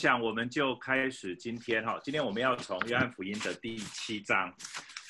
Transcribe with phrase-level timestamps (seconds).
[0.00, 4.50] 想我们就开始今天哈，今天我们要从约翰福音的第七章。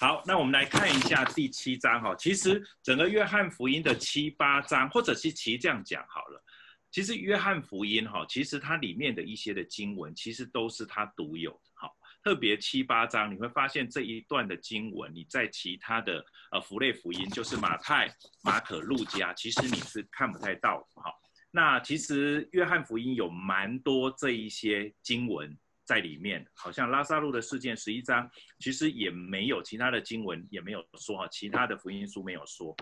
[0.00, 2.12] 好，那我们来看一下第七章哈。
[2.16, 6.42] 其实整个约翰福音的七八章，或者是其实这样讲好了，
[6.91, 11.88] 其实约翰福音哈，其实它里面的一些的经文，其实都是它独有的哈。
[12.25, 18.12] 特别七八章，你会发现这一段的经文，你在其他的呃福类福音，就是马太、
[18.43, 21.12] 马可、路加，其实你是看不太到的哈。
[21.52, 32.76] 那其实约翰福音有蛮多这一些经文在里面，好像拉撒路的事件十一章，其实也没有其他的经文也没有说哈，其他的福音书没有说。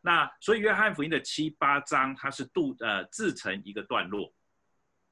[0.00, 4.32] 那所以约翰福音的七八章，它是度呃自成一个段落。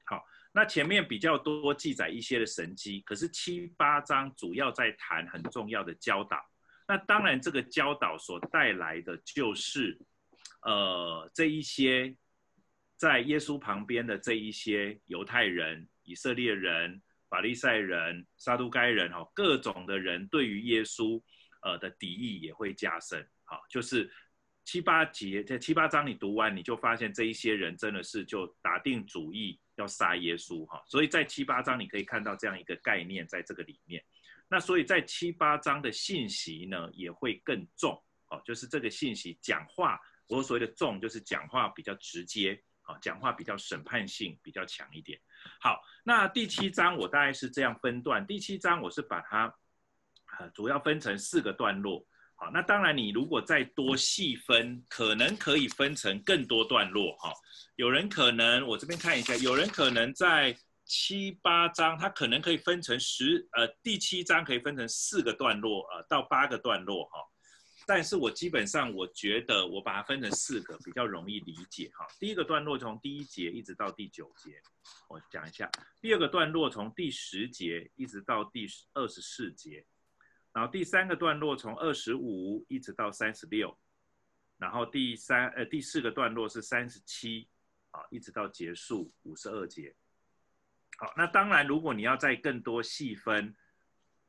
[0.05, 6.43] 好，那前面比较多记载一些的神迹，可是七八章主要在谈很重要的教导。
[6.87, 9.95] 那当然这个教导所带来的就是
[10.63, 12.15] 呃这一些。
[12.97, 21.21] 在耶稣旁边的这一些犹太人、以色列人、法利赛人、撒都该人，哈，各种的人对于耶稣，
[21.61, 24.09] 呃的敌意也会加深，哈，就是
[24.63, 34.01] 七八节这七八章你读完，你就发现这一些人真的是就打定主意要杀耶稣，哈，所以在七八章你可以看到这样一个概念在这个里面，
[34.47, 39.99] 那所以在七八章的信息呢也会更重，哦，就是这个信息讲话，
[40.29, 42.63] 我所谓的重就是讲话比较直接。
[42.87, 45.19] 好，讲话比较审判性比较强一点。
[45.59, 48.25] 好，那第七章我大概是这样分段。
[48.27, 49.51] 第七章我是把它，
[50.37, 52.05] 呃，主要分成四个段落。
[52.35, 57.17] 好，那当然你如果再多细分，可能可以分成更多段落。
[57.17, 57.33] 哈，
[57.75, 67.05] 有人可能我这边看一下，有人可能在七八章，它可能可以分成十，呃，第七章可以分成四个段落，呃，到八个段落。
[67.05, 67.19] 哈。
[67.87, 72.07] 但是我基本上我觉得我把它分成四个比较容易理解哈。
[72.19, 74.59] 第一个段落从第一节一直到第九节，
[75.07, 75.69] 我讲一下。
[76.01, 79.85] 第二个段落从第十节一直到第二十四节，
[80.51, 83.77] 然后第三个段落从二十五一直到三十六，
[84.57, 87.47] 然后第三呃第四个段落是三十七
[87.91, 89.95] 啊一直到结束五十二节。
[90.97, 93.55] 好，那当然如果你要再更多细分，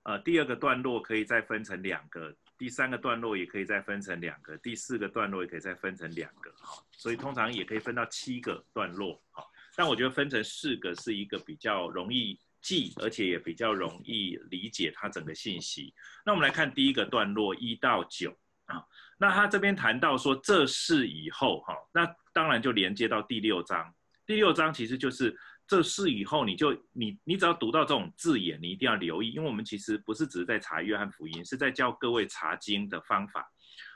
[0.03, 2.37] 呃第二个段落可以再分成两个。
[2.59, 9.45] 第三个段落也可以再分成两个，第四个段落也可以再分成两个，哈，所以通常也可以分到七个段落，哈。
[9.75, 15.95] 但我觉得分成四个是一个比较容易记，而且也比较容易理解它整个信息。
[16.25, 18.85] 那我们来看第一个段落一到九啊，
[19.19, 25.37] 那他这边谈到说这事以后，哈，那当然就连接到第六章，第六章其实就是。
[25.69, 33.45] 这事以后，你就你你只要读到这种字眼，你一定要留意，因为我们其实不是只是在查约翰福音，是在教各位查经的方法。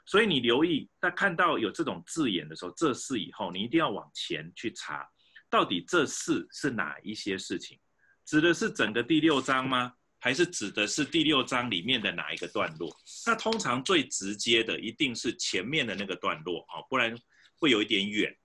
[0.06, 5.08] 所以你留意，在看到有这种字眼的时候，这事以后，你一定要往前去查，
[5.48, 7.78] 到底这事是哪一些事情？
[8.26, 9.92] 指的是整个第六章吗？
[10.18, 12.94] 还是指的是第六章里面的哪一个段落？
[13.26, 17.16] 那通常最直接的一定是前面的那个段落啊，不然
[17.58, 18.36] 会有一点远。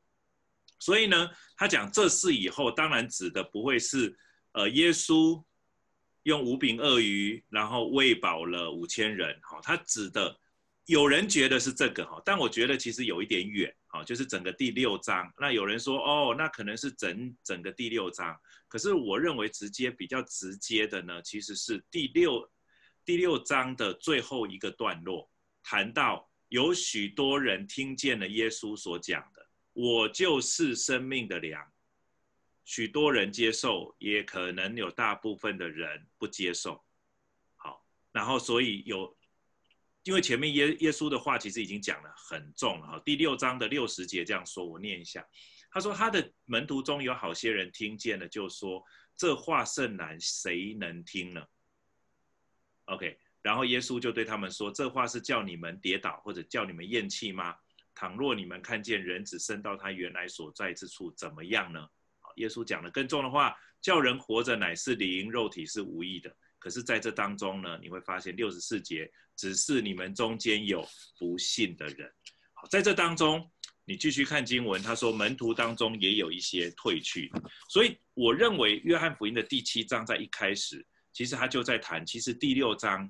[0.85, 4.15] 所以呢，他讲这事以后，当然指的不会是，
[4.51, 5.43] 呃，耶稣
[6.21, 10.39] 用五饼鳄鱼，然后喂饱了五千人，哈，他指的
[10.85, 15.33] 有人觉得是这个，哈，但我觉得其实有一点远，哈，就是整个第六章。
[15.39, 22.47] 那有人说，哦，那可能是整整个第六章，可是我认为直接比较直接的呢，其实是第六
[23.03, 25.27] 第六章的最后一个段落，
[25.63, 29.25] 谈到有许多人听见了耶稣所讲。
[29.75, 31.61] 我就是生命的粮，
[32.63, 36.81] 许多人接受，也可能有大部分的人不接受。
[37.57, 39.17] 好，然后所以有，
[40.03, 43.01] 因为前面耶耶稣的话其实已经讲了很重了哈。
[43.03, 45.27] 第六章的六十节这样说，我念一下，
[45.69, 48.81] 他说他的门徒中有好些人听见了，就说
[49.17, 51.45] 这话甚难，谁能听呢
[52.85, 57.57] ？OK，然后耶稣就对他们说，这话是叫你们跌倒或者叫你们厌弃吗？
[57.95, 61.79] 倘若你们看见人子升到他原来所在之处，怎么样呢？
[62.19, 66.35] 好耶稣讲了更重的话，叫人活着乃是灵，肉体是无益的。
[66.59, 70.85] 可是在这当中呢，你会发现六十四节，只是你们中间有
[71.17, 72.11] 不信的人。
[72.53, 73.49] 好，在这当中，
[73.85, 77.31] 你继续看经文，他说门徒当中也有一些退去。
[77.69, 83.09] 所以我认为约翰福音的第七章在一开始，其实他就在谈，其实第六章。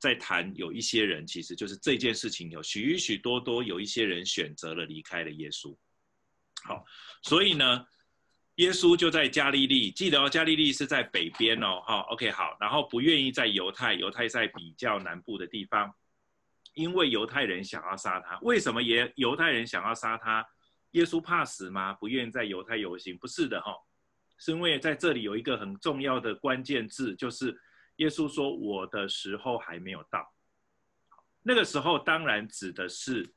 [0.00, 5.76] 在谈有一些人，其实就是这件事情有许许多多有一些人选择了离开了耶稣。
[6.64, 6.84] 好，
[7.22, 7.86] 所以呢，
[8.56, 15.94] 耶稣就在加利利，记得哦，加利利是在北边哦，哈，OK，好，然后不愿意在犹太，犹太在比较南部的地方，
[16.74, 18.38] 因为犹太人想要杀他。
[18.40, 20.46] 为什么耶犹太人想要杀他？
[20.92, 21.92] 耶稣怕死吗？
[21.94, 23.16] 不愿意在犹太游行？
[23.16, 23.72] 不是的哈，
[24.38, 27.56] 是因为在这里有一个很重要的关键字，就是
[28.00, 30.26] 耶稣说：“我的时候还没有到。”
[31.44, 33.34] 那个时候当然指的是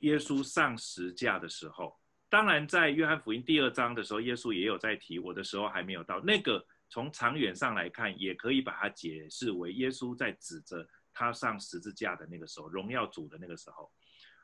[0.00, 1.98] 耶稣上十架的时候。
[2.28, 13.90] 当然，在约翰福音第二章的时候，耶稣也有在提：“我的时候还没有到。”那个从长远上来看，也可以把它解释为耶稣在指着他上十字架的那个时候，荣耀主的那个时候。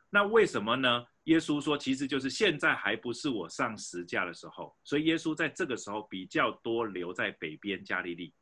[0.09, 1.05] 那为什么呢？
[1.25, 8.33] 耶稣说，其实就是现在还不是我上十字架的时候，所以耶稣在这个时候比较多留在北边加利利。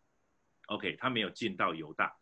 [0.68, 2.16] OK，他没有进到犹大。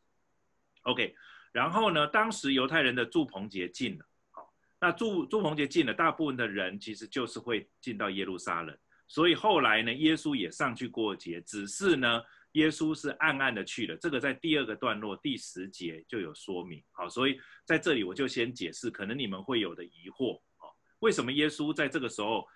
[0.83, 1.15] OK，
[1.53, 8.77] 然后呢，当时犹太人的住棚节进了，好，那住住棚节进了，大部分的人其实就是会进到耶路撒冷，
[9.07, 12.23] 所以后来呢，耶稣也上去过节，只是呢。
[12.53, 16.83] 耶稣是暗暗的去了，这个在第二个段落第十节就有说明。
[16.91, 20.41] 好，所以在这里我就先解释，可能你们会有的疑惑。
[20.57, 22.49] 好，为什么耶稣在这个时候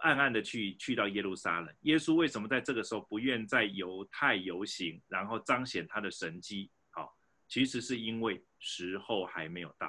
[0.00, 1.74] 暗暗的去去到耶路撒冷？
[1.82, 6.70] 耶稣为什么在这个时候不愿在犹太游行，然后彰显他的神迹？
[6.90, 7.16] 好，
[7.48, 9.86] 其实是因为时候还没有到。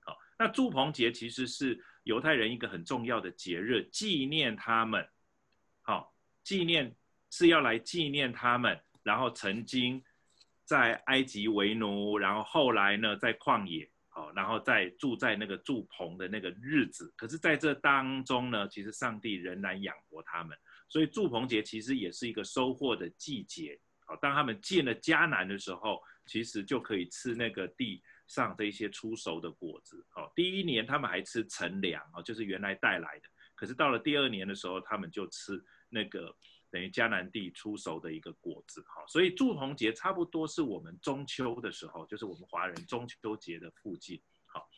[0.00, 5.08] 好，那祝棚节其实是犹太人一个很重要的节日，纪念他们。
[5.82, 6.94] 好，纪念
[7.30, 8.80] 是要来纪念他们。
[9.02, 10.02] 然后曾经
[10.64, 17.12] 在埃及为奴，然后后来呢，在旷野，哦，然后在住在那个住棚的那个日子。
[17.16, 20.56] 可是在这当中呢，其实上帝仍然养活他们，
[20.88, 23.78] 所以住棚节其实也是一个收获的季节。
[24.06, 30.02] 好，当他们进了迦南的时候，其实就可以吃那个地上这些初熟的果子。
[30.08, 33.28] 好，第一年他们还吃陈粮，哦，就是原来带来的。
[33.54, 36.34] 可是到了第二年的时候，他们就吃那个。
[36.70, 44.68] 等于迦南地出熟的一个果子，哈，所以祝棚节差不多是我们中秋的时候，就是我们华人中秋节的附近，好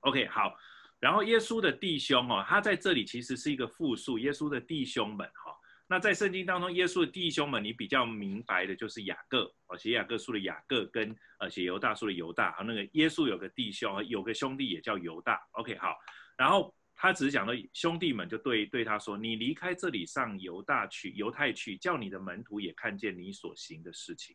[0.00, 0.54] ，OK，好，
[1.00, 5.56] 然后耶稣的弟兄哦，他在这里其实是一个复数，耶稣的弟兄们，哈，
[5.86, 15.96] 那在圣经当中，耶稣的弟兄们，你比较明白的就是雅各，哦，写雅各书的雅各跟呃写犹大书的犹大，和那个耶稣有个弟兄，有个兄弟也叫犹大，OK，好，
[16.36, 16.74] 然后。
[17.00, 24.34] 他只是讲到兄弟们就对对他说：“你离开这里上犹大去，犹太去，叫你的门徒也看见你所行的事情。”，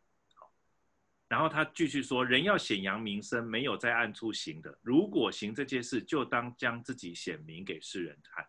[1.27, 4.79] 然后他继续说：“人要显扬名声，没有在暗处行的。
[4.81, 8.47] 如果行这件事，就当将自己显明给世人看。”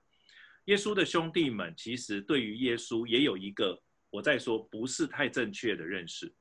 [0.67, 6.33] 耶稣的兄弟们其实对于耶稣也有一个我在说不是太正确的认识。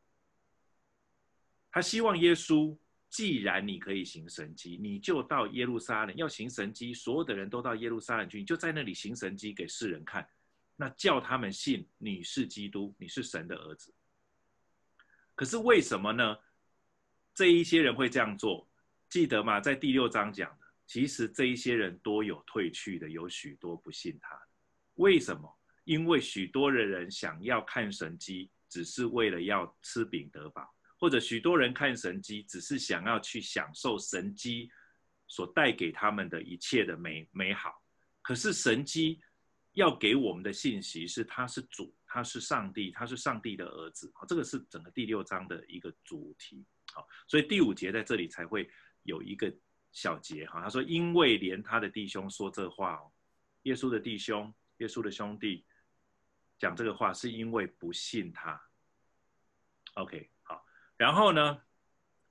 [1.72, 2.78] 他希望耶稣。
[3.14, 10.28] 既然你可以行神迹，你就到耶路撒冷要行神迹，所有的人都到耶路撒冷去，你就在那里行神迹给世人看，
[10.76, 13.94] 那叫他们信你是基督，你是神的儿子。
[15.36, 16.36] 可是为什么呢？
[17.36, 18.68] 这一些人会这样做，
[19.08, 19.60] 记得吗？
[19.60, 24.36] 在第六章讲的，其实这一些人多有退去的，有许多不信他。
[24.96, 25.56] 为什么？
[25.84, 30.73] 因为许多的人想要看神迹，只是为了要吃饼得饱。
[31.04, 34.72] 或者许多人看神迹，只是想要去享受神迹
[35.28, 37.84] 所带给他们的一切的美美好。
[38.22, 39.20] 可是神迹
[39.74, 44.10] 要给我们的信息是，他是主，他是上帝，他是上帝的儿子。
[44.16, 46.66] 好，这个是整个第六章的一个主题。
[46.94, 49.54] 好，所以第五节在这里才会有一个
[49.92, 50.46] 小节。
[50.46, 53.12] 哈，他说，因为连他的弟兄说这话哦，
[53.64, 55.66] 耶稣的弟兄，耶稣的兄弟
[56.58, 58.58] 讲这个话，是因为不信他。
[59.96, 60.30] OK。
[61.04, 61.60] 然后呢，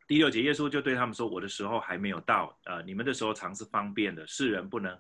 [0.09, 4.27] 第六节，耶稣就对他们说：“我的时候还没有到，呃，你们的时候常是方便的。
[4.27, 4.99] 世人不能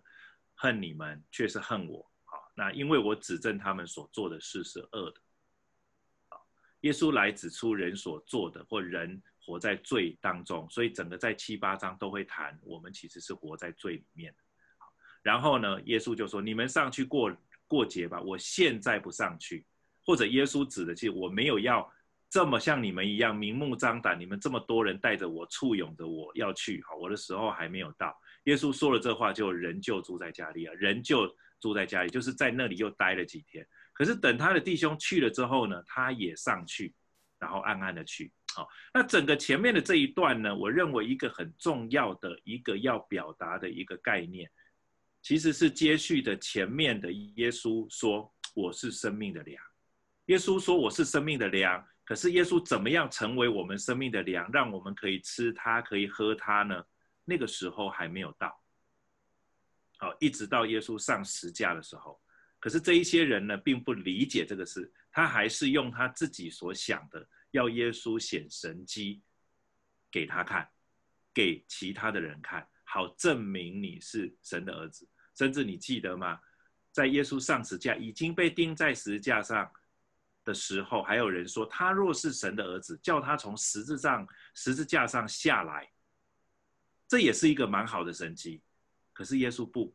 [0.54, 2.06] 恨你们，却是恨我。
[2.24, 5.20] 好，那因为我指证他们所做的事是恶的。
[6.28, 6.46] 好，
[6.80, 14.34] 耶稣来指出人所做的，或人活在罪当中，所以整个在七八章都会谈我们其实是活在罪里面。
[14.76, 17.34] 好，然后呢，耶稣就说：你们上去过
[17.66, 19.64] 过节吧，我现在不上去。
[20.04, 21.90] 或者耶稣指的，其实我没有要。”
[22.32, 28.18] 这么像你们一样明目张胆，你们这么多人带着我簇拥着我要去，好，我的时候还没有到。
[28.44, 33.68] 耶稣说了这话，就人就住在家里啊，人就住在家里，就是在那里又待了几天。
[33.92, 36.94] 可是等他的弟兄去了之后呢，他也上去，
[37.38, 38.32] 然后暗暗的去。
[38.54, 44.50] 好，那整个前面的这一段呢，我认为一个很重要的一个要表达的一个概念，
[45.20, 49.62] 其实是接续的前面的耶稣说我是生命的粮。
[50.26, 51.86] 耶稣说我是生命的粮。
[52.12, 56.84] 可是耶稣怎么样成为我们生命的粮，让我们可以吃它，可以喝它呢？
[57.24, 58.62] 那个时候还没有到。
[59.96, 62.20] 好，一直到耶稣上十架的时候。
[62.60, 69.22] 可是这一些人呢，并不理解这个事，他还是用他自己所想的，要耶稣显神迹
[70.10, 70.68] 给他看，
[71.32, 75.08] 给其他的人看，好证明你是神的儿子。
[75.34, 76.38] 甚至你记得吗？
[76.90, 79.72] 在耶稣上十架已经被钉在十架上
[80.44, 85.90] 的时候，还有人说他若是神的儿子，叫他从十字上十字架上下来，
[87.08, 88.62] 这也是一个蛮好的神迹。
[89.12, 89.94] 可是耶稣不，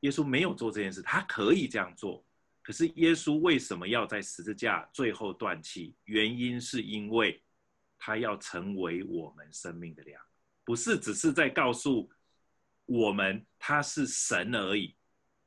[0.00, 2.24] 耶稣没有做这件事，他可以这样做。
[2.62, 5.96] 可是耶稣为什么要在十字架最后断气？
[6.04, 7.42] 原因是因为
[7.98, 10.22] 他要成为我们生命的粮，
[10.64, 12.10] 不是只是在告诉
[12.84, 14.94] 我们他是神而已。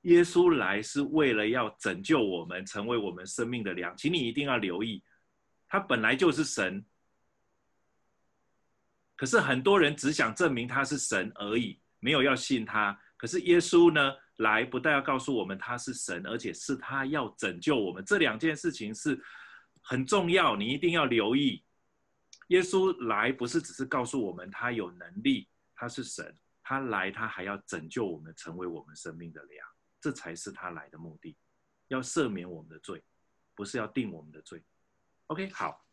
[0.02, 3.96] 耶稣来是为了要拯救我们，成为我们生命的粮。
[3.96, 5.04] 请你一定要留意，
[5.68, 6.86] 他本来就是神。
[9.16, 13.00] 可是很多人只想证明他是神而已，没有要信他。
[13.18, 14.14] 可是耶稣呢？
[14.38, 19.22] 来不但要告诉我们他是神，而且是他要拯救我们，这两件事情是
[19.84, 21.64] 很重要，你一定要留意。
[22.48, 29.68] 耶稣来不是只是告诉我们他有能力，他是神，他来他还要拯救我们，成为我们生命的粮，
[30.02, 31.38] 这才是他来的目的，
[31.88, 33.02] 要赦免我们的罪，
[33.56, 34.62] 不是要定我们的罪。
[35.28, 35.86] OK，好。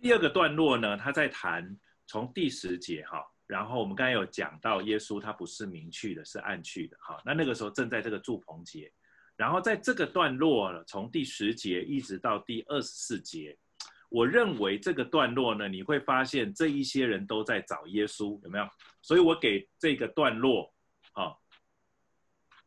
[0.00, 3.24] 第二个段落呢，他在谈从第十节哈。
[3.46, 6.98] 然后我们刚才有讲到，耶稣他不是明去的，是暗去的。
[7.00, 8.92] 哈，那那个时候正在这个住棚节，
[9.36, 13.56] 然后在这个段落，从第十节一直到第二十四节，
[14.10, 18.68] 我认为这个段落呢，你会发现这一些人都在找耶稣，有没有？
[19.00, 20.70] 所以我给这个段落，
[21.12, 21.34] 啊，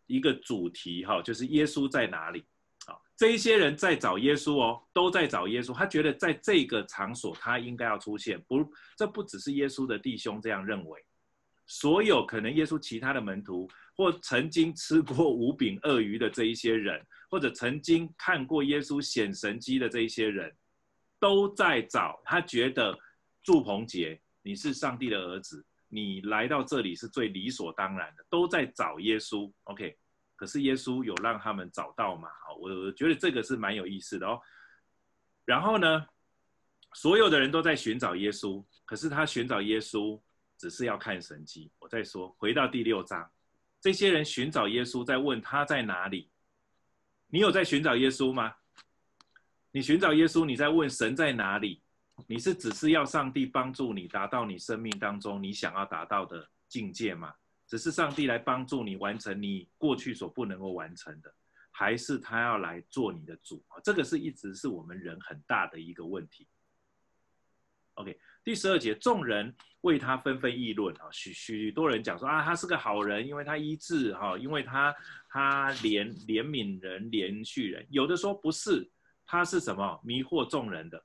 [0.08, 2.44] 一个主题哈，就是耶稣在哪里？
[3.18, 5.72] 这一些人在找耶稣哦，都在找耶稣。
[5.76, 8.42] 他觉得在这个场所，他应该要出现。
[8.48, 8.68] 不，
[8.98, 11.00] 这不只是耶稣的弟兄这样认为，
[11.68, 20.52] 所有可能耶稣其他的门徒，或曾经吃过五饼二鱼的这一些人，或者曾经看过耶稣显神迹的这一些人，
[21.20, 22.20] 都在找。
[22.26, 22.98] 他觉得
[23.44, 29.52] 祝鹏杰，你是上帝的儿子，你来到这里是最理所当然的，都在找耶稣。
[29.66, 29.96] OK。
[30.36, 32.28] 可是耶稣有让他们找到吗？
[32.48, 34.42] 好，我觉得这个是蛮有意思的哦。
[35.46, 36.04] 然后呢，
[36.94, 40.20] 所有的人都在寻找耶稣，可是他寻找耶稣
[40.58, 41.72] 只是要看神迹。
[41.78, 43.32] 我再说，回到第六章，
[43.80, 46.32] 这些人寻找耶稣，在问他在哪里？
[47.28, 48.56] 你有在寻找耶稣吗？
[49.72, 51.84] 你寻找耶稣，你在问神在哪里？
[52.28, 57.34] 你是只是要上帝帮助你达到你生命当中你想要达到的境界吗？
[57.68, 61.34] 只是上帝来帮助你完成你过去所不能够完成的，
[61.72, 63.80] 还是他要来做你的主啊？
[63.82, 66.46] 这个是一直是我们人很大的一个问题。
[67.94, 74.94] OK，第十二节，众人为他纷纷议论啊，许许多人讲说啊，他是个好人，因为他医治哈，因为他
[75.30, 77.88] 他怜怜悯人，怜恤人。
[77.90, 78.90] 有的说不是，
[79.26, 81.02] 他是什么迷惑众人的？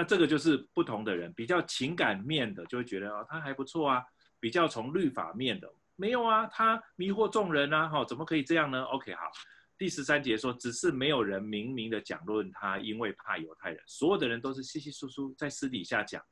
[0.00, 4.02] 那这个就是不同的人，比较情感面的就会觉得哦，他还不错啊。
[4.38, 9.30] 比较从律法面的，没有啊，他迷惑众人啊，哈，怎么可以这样呢？OK，好，
[9.76, 16.24] 第十三节说，只是没有人明明的讲论他，因为怕犹太人，所有的人都是稀稀疏疏在私底下讲，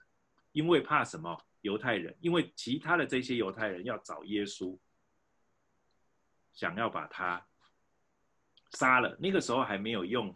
[0.52, 1.38] 因为怕什么？
[1.60, 4.78] 犹太人，因为其他的这些犹太人要找耶稣，
[6.54, 7.46] 想要把他
[8.70, 10.34] 杀了，那个时候还没有用。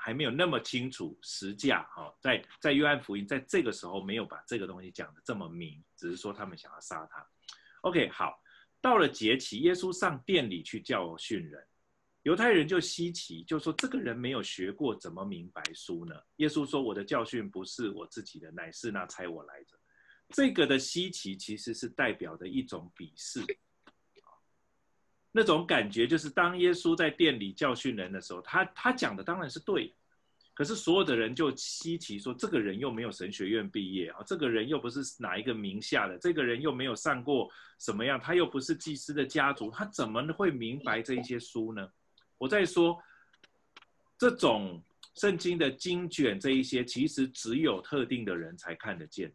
[0.00, 7.24] 还没有那么清楚实价哈，在在约翰福音在这个时候没有把这个东西讲得这么明，只是说他们想要杀他。
[7.82, 8.42] OK，好，
[8.80, 11.66] 到了节期，耶稣上殿里去教训人，
[12.22, 16.14] 犹太人就稀奇，就说这个人没有学过，怎么明白书呢？
[16.36, 19.78] 耶稣说：“我的教训不是我自己的，乃是那差我来的。”
[20.32, 23.40] 这个的稀奇其实是代表的一种鄙视。
[25.32, 29.94] 那种感觉就是，当耶稣在殿里教训人的时候，他他讲的当然是对，
[30.54, 41.88] 可是所有的人就稀奇说，这个人又没有神学院毕业啊，这个人又不是哪一个名下的，这个人又没有上过什么样，他又不是祭司的家族，他怎么会明白这一些书呢？
[42.36, 43.00] 我在说，
[44.18, 44.82] 这种
[45.14, 49.32] 圣经的经卷这一些，其实只有特定的人才看得见。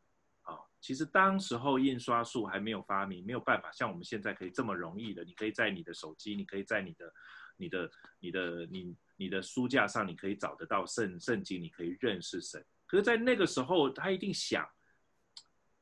[0.86, 5.24] 其实当时候印刷术还没有发明，没有办法像我们现在可以这么容易的。
[5.24, 7.12] 你可以在你的手机，你可以在你的、
[7.58, 12.64] 你的、你的、你、你的书架上，你可以找得到圣圣经，你可以认识神。
[12.86, 14.64] 可是，在那个时候，他一定想，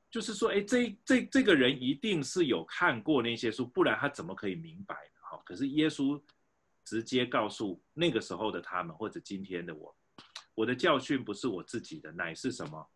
[0.09, 4.95] 就是说，哎，这这这个人一定是有看过那些书，不然他怎么可以明白？
[5.29, 6.17] 好，可是耶稣
[6.85, 9.93] 直接告诉那个时候的他们，或者今天的我，
[10.55, 12.89] 我的教训不是我自己的，乃是什么？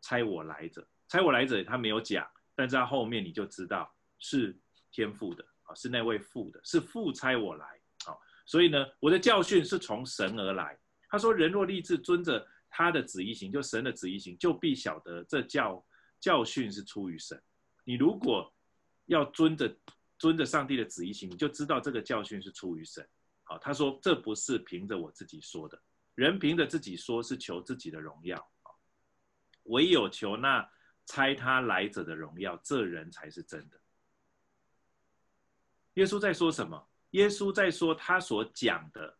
[0.00, 0.84] 猜我来者。
[1.08, 4.56] 猜我来者，他没有讲，但在后面你就知道是
[4.90, 7.66] 天父的啊，是那位父的，是父猜我来
[8.06, 8.16] 啊。
[8.46, 10.78] 所以呢，我的教训是从神而来。
[11.08, 15.86] 他说：“人若立志遵着他的旨意行，就神的旨意行，就必晓得这教
[16.18, 17.40] 教训是出于神。
[17.84, 18.52] 你如果
[19.06, 19.72] 要遵着
[20.18, 23.06] 遵着上帝的旨意行，你就知道这个教训是出于神。
[23.44, 25.80] 好，他说这不是凭着我自己说的，
[26.16, 28.44] 人凭着自己说是求自己的荣耀，
[29.64, 30.68] 唯有求那
[31.04, 33.80] 猜他来者的荣耀，这人才是真的。
[35.94, 36.88] 耶稣在说什么？
[37.10, 39.16] 耶稣在说他所讲的，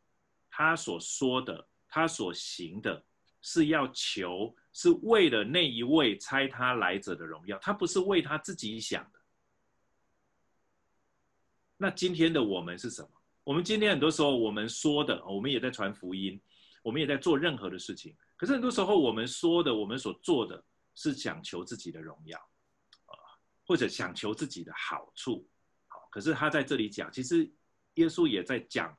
[0.50, 3.04] 他所说的，他所行的，
[3.40, 9.20] 是要求，是为了那一位猜他来者的荣耀，他不是为他自己想的。
[11.76, 13.08] 那今天的我们是什么？
[13.44, 16.40] 我们今天很多时候我们说的，我们也在传福音，
[16.82, 18.16] 我们也在做任何的事情。
[18.36, 20.64] 可是很多时候我们说的，我们所做的
[20.94, 22.38] 是想求自己的荣耀，
[23.06, 23.14] 啊，
[23.66, 25.48] 或者想求自己的好处。
[25.88, 27.50] 好，可是他在这里讲，其实
[27.94, 28.96] 耶稣也在讲，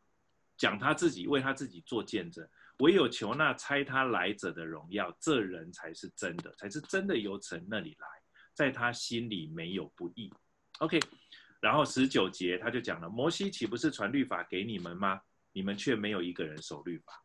[0.58, 2.48] 讲他自己为他自己做见证。
[2.80, 8.08] 唯有求那差他来者的荣耀，这人才是真的，才是真的由神那里来，
[8.54, 10.34] 在他心里没有不义。
[10.80, 11.00] OK。
[11.62, 15.20] 然后十九节他就讲了，摩西岂不是传律法给你们吗？
[15.52, 17.24] 你们却没有一个人守律法。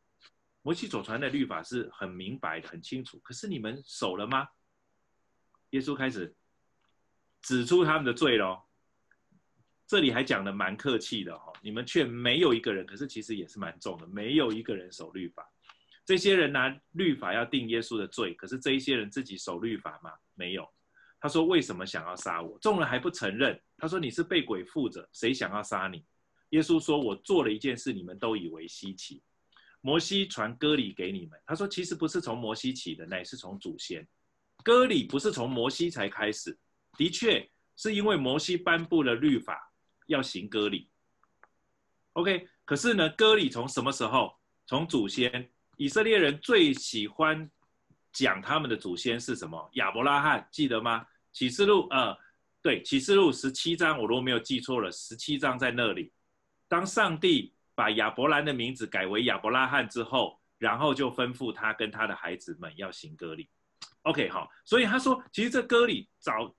[0.62, 4.48] 摩西所传的律法是很明白的、很清楚，可是你们守了吗？
[5.70, 6.34] 耶稣开始
[7.42, 8.62] 指出他们的罪喽。
[9.86, 15.44] 这里还讲的蛮客气的哈，你们却没有一个人，可是其实也是蛮重的，没有一个人守律法。
[16.04, 20.12] 这些人拿律法要定耶稣的罪，可是这一些人自己守律法吗？
[20.34, 20.68] 没有。
[21.20, 23.60] 他说：“为什么想要杀我？”众人还不承认。
[23.76, 26.04] 他说：“你是被鬼附着，谁想要杀你？”
[26.50, 29.22] 耶稣说：“我做了一件事，你们都以为稀奇。
[29.82, 31.38] 摩西传割礼给你们。
[31.44, 34.06] 他说，其实不是从摩西起的，乃是从祖先。
[34.62, 36.58] 割礼不是从摩西才开始，
[36.96, 39.72] 的确是因为摩西颁布了律法，
[40.06, 40.88] 要行割礼。
[42.14, 44.34] OK，可是呢，割礼从什么时候？
[44.66, 45.50] 从祖先。
[45.76, 47.50] 以色列人最喜欢
[48.12, 49.70] 讲他们的祖先是什么？
[49.74, 51.06] 亚伯拉罕，记得吗？
[51.32, 52.14] 启示录，呃，
[52.60, 56.12] 对，启示录十七章，我如果没有记错了，十七章在那里。
[56.68, 63.48] 当上帝把亚伯兰的名字改为亚伯拉罕之后，然后就吩咐他跟他的孩子们要行割礼。
[64.02, 66.54] OK，好，所以他说，其实这割礼早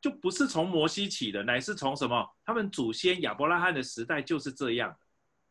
[0.00, 2.26] 就不是从摩西起的，乃是从什么？
[2.44, 4.96] 他们祖先亚伯拉罕的时代就是这样。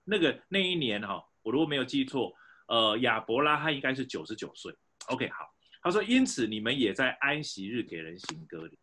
[0.04, 2.34] 那个那一年哈，我如果没有记错，
[2.68, 4.74] 呃，亚伯拉罕应该是九十九岁。
[5.08, 5.52] OK，好。
[5.82, 8.80] 他说：“因此你们也在安息日给人行割礼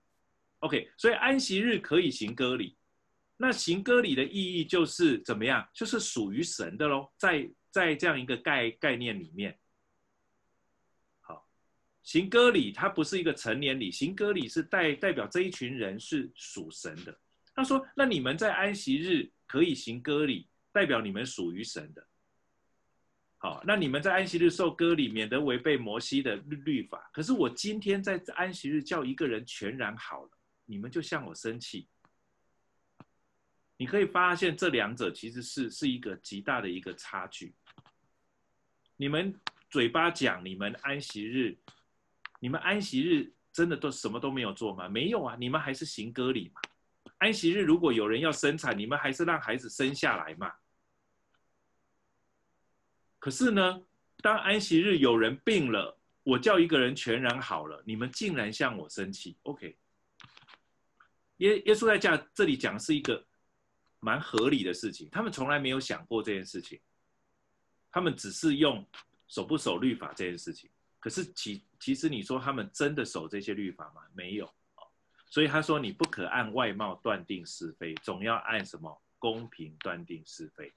[0.61, 0.89] ，OK？
[0.97, 2.77] 所以安息日可以行割礼。
[3.37, 5.69] 那行割礼的意义就是怎么样？
[5.75, 7.11] 就是属于神的喽。
[7.19, 9.59] 在在这样一个概概念里面，
[12.03, 17.17] 行割礼它不是一个成年礼，行割礼是代代表这一群人是属神的。
[17.55, 22.07] 他说：那你们在安息日可以行割礼，代表你们属于神的。”
[23.39, 27.11] 好，那你们在安息日受割礼，免得违背摩西的律律法。
[27.13, 30.31] 可是我今天在安息日叫一个人全然好了，
[30.65, 31.89] 你们就向我生气。
[33.77, 37.53] 你可以发现这两者其实是是一个极大的一个差距。
[38.97, 39.35] 你们
[39.69, 41.59] 嘴巴讲你们安息日，
[42.43, 44.89] 你们安息日真的都什么都没有做吗？
[44.89, 46.61] 没有啊，你们还是行割礼嘛。
[47.19, 50.53] 安息日如果有人要生产，你们还是让孩子生下来嘛。
[53.21, 53.81] 可是呢，
[54.17, 59.37] 当安息日有人病了，我叫一个人全然好了，你们竟然向我生气。
[59.45, 59.79] OK，
[61.37, 63.25] 耶耶稣在讲这里讲是一个
[64.01, 66.81] 蛮合理的事情，他们从来没有想过这件事情，
[67.93, 68.85] 他们只是用
[69.29, 70.69] 守不守律法这件事情。
[71.03, 74.03] 可是其其实你说他们真的守这些律法吗？
[74.15, 74.49] 没有。
[75.29, 80.71] 所以他说你不可按外貌断定是非，总要按什么公平断定是非。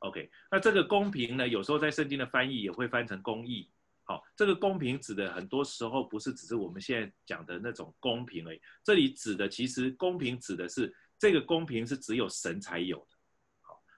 [0.00, 1.48] OK，那这个公平呢？
[1.48, 3.70] 有时候在圣经的翻译也会翻成公义。
[4.02, 8.60] 好，这个公平指的很多时候不是只是我们现在讲的那种公平而已。
[8.84, 13.15] 这里指的其实公平指的是这个公平是只有神才有的。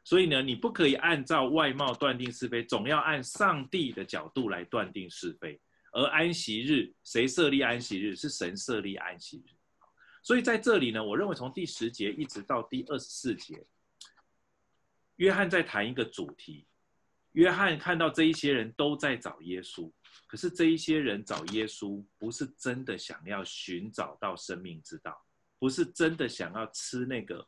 [0.08, 5.60] 所以呢，你不可以按照外貌断定是非，总要按上帝的角度来断定是非。
[5.92, 8.16] 而安息日，谁设立安息日？
[8.16, 9.52] 是神设立安息日。
[10.22, 13.62] 所以在这里呢，我认为从第十节一直到第二十四节。
[15.16, 16.66] 约翰在谈一个主题，
[17.32, 19.92] 约翰看到这一些人都在找耶稣，
[20.26, 25.22] 可是这一些人找耶稣不是真的想要寻找到生命之道，
[25.58, 27.46] 不是真的想要吃那个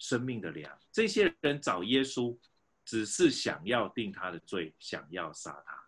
[0.00, 0.76] 生命的粮。
[0.90, 2.36] 这些人找耶稣，
[2.84, 5.80] 只是想要定他的罪，想要杀他。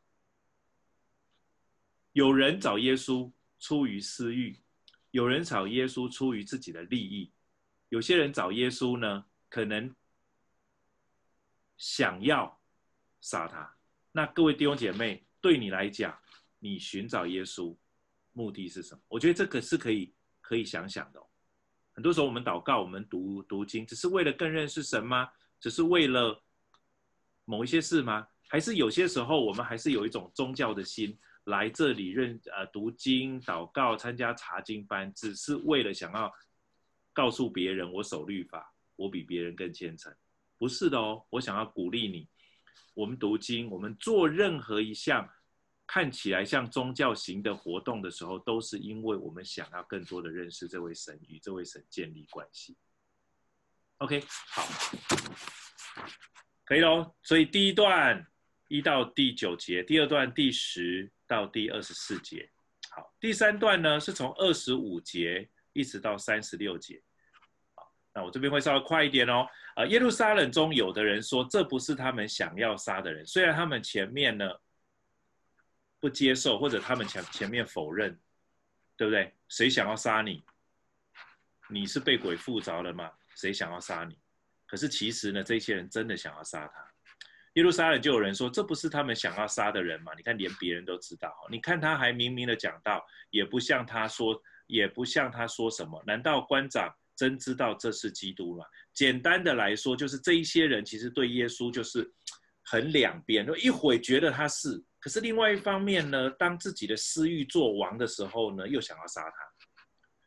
[2.12, 4.57] 有人找耶稣出于私欲，
[5.11, 7.33] 有人找耶稣出于自己的利益，
[7.88, 9.92] 有些人找耶稣呢，可能。
[11.79, 12.62] 想要
[13.20, 13.77] 杀他，
[14.12, 16.16] 那各位弟兄姐妹，对你来讲，
[16.61, 17.77] 你寻找耶稣
[18.31, 19.03] 目的是什么？
[19.09, 21.20] 我觉得这个是可以可以想想的。
[22.02, 25.30] 很多时候我们祷告，我们读读经，只是为了更认识神吗？
[25.60, 26.42] 只是为了
[27.44, 28.26] 某一些事吗？
[28.48, 36.28] 还是有些时候我们还是有一种宗教的心来这里认呃读经、祷告、参加查经班，只是为了想要
[37.12, 40.12] 告诉别人我守律法，我比别人更虔诚？
[40.58, 42.26] 不是的哦，我想要鼓励你，
[42.94, 45.30] 我们读经，我们做任何一项。
[45.92, 52.74] 看起来像宗教型的活动的时候，都是因为我们想要更多的认识这位神，与这位神建立关系。
[53.98, 54.66] OK，好，
[56.64, 57.14] 可以喽。
[57.22, 58.26] 所以第一段
[58.68, 62.48] 一到第九节，第二段第十到第二十四节。
[62.90, 67.02] 好，第三段呢是从二十五节一直到三十六节。
[67.74, 69.46] 好，那我这边会稍微快一点哦。
[69.74, 74.50] 啊，耶路撒冷中有的人说，这不是他们想要杀的人，虽然他们前面呢。
[76.02, 78.18] 不接受，或者他们前前面否认，
[78.96, 79.32] 对不对？
[79.48, 80.42] 谁想要杀你？
[81.68, 83.08] 你是被鬼附着了吗？
[83.36, 84.18] 谁想要杀你？
[84.66, 86.84] 可是其实呢，这些人真的想要杀他。
[87.52, 90.10] 耶路撒冷就有人说，这不是他们想要杀的人吗？
[90.16, 91.32] 你看，连别人都知道。
[91.48, 96.02] 你看他还明明的讲到，也不像他说，也不像他说什么。
[96.04, 98.64] 难道官长真知道这是基督吗？
[98.92, 102.12] 简单的来说，就是这一些人其实对耶稣就是
[102.64, 104.82] 很两边，一会觉得他是。
[105.02, 109.36] 可是另外一方面呢，当自己的私欲作王的时候呢，又想要杀他。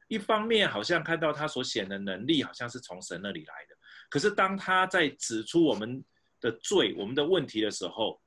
[0.10, 3.76] 一方面好像看到他所显的能力，好像是从神那里来的。
[4.10, 6.04] 可是当他在指出我们
[6.42, 8.22] 的罪、我们的问题的时候，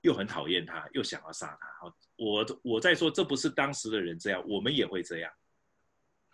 [0.00, 1.68] 又很讨厌他，又想要杀他。
[1.80, 5.32] 好，我我在说，这不是当时的人这样，我们也会这样。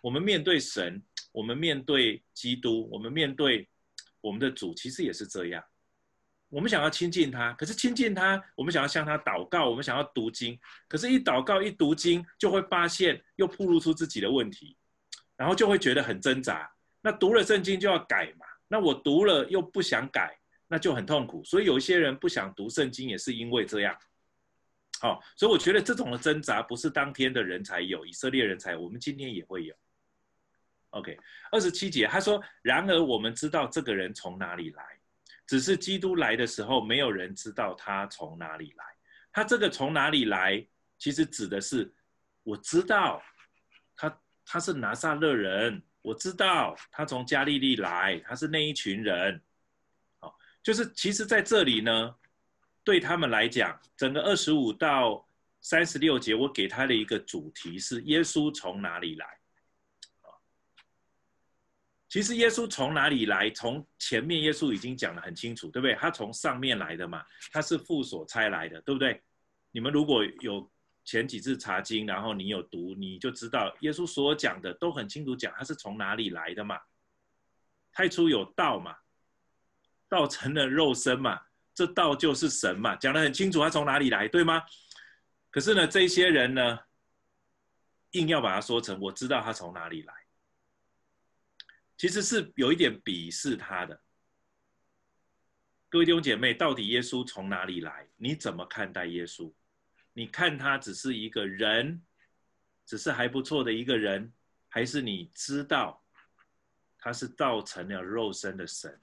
[0.01, 0.99] 我们面对神，
[1.31, 3.69] 我们面对基督，我们面对
[4.19, 5.63] 我们的主，其实也是这样。
[6.49, 14.75] 我们想要亲近他，可是亲近他，我们想要向他祷告，我们想要读经，可是，一祷告一读经，就会发现又暴露出自己的问题，
[15.37, 16.69] 然后就会觉得很挣扎。
[17.01, 18.45] 那读了圣经就要改嘛？
[18.67, 21.43] 那我读了又不想改，那就很痛苦。
[21.43, 23.95] 所以有一些人不想读圣经，也是因为这样。
[24.99, 29.75] 好，所以我觉得这种的挣扎不是当天的人才有，以色列人才，我们今天也会有。
[30.89, 31.17] OK，
[31.51, 34.83] 二十七节他说：“然而我们知道这个人从哪里来。”
[35.49, 38.85] 只是基督来的时候，没有人知道他从哪里来。
[39.31, 40.63] 他这个从哪里来，
[40.99, 41.91] 其实指的是，
[42.43, 43.19] 我知道
[43.95, 49.41] 他他是拿撒勒人，我知道他从加利利来，他是那一群人。
[50.19, 52.13] 好，就是其实在这里呢，
[52.83, 55.27] 对他们来讲，整个二十五到
[55.61, 59.38] 三十六节，我给他的一个主题是耶稣从哪里来。
[62.09, 63.49] 其实耶稣从哪里来？
[63.51, 65.93] 从前面耶稣已经讲得很清楚，对不对？
[65.93, 69.21] 他从上面来的嘛，他是父所差来的，对不对？
[69.71, 70.69] 你们如果有
[71.05, 76.79] 前几次查经，然后你有读，你就知道耶稣所讲的都很清楚，讲他是从哪里来的嘛。
[77.91, 78.95] 太初有道嘛，
[80.07, 81.39] 道成了肉身嘛，
[81.75, 84.63] 这道就是神嘛，讲得很清楚，他从哪里来，对吗？
[85.51, 86.79] 可是呢，这些人呢，
[88.11, 90.13] 硬要把它说成我知道他从哪里来。
[91.99, 94.01] 其实是有一点鄙视他的。
[95.89, 98.07] 各位弟兄姐妹，到底耶稣从哪里来？
[98.15, 99.51] 你怎么看待耶稣？
[100.13, 102.01] 你看他只是一个人，
[102.85, 104.31] 只是还不错的一个人，
[104.69, 106.01] 还是你知道
[106.97, 108.97] 他是道成了肉身的神？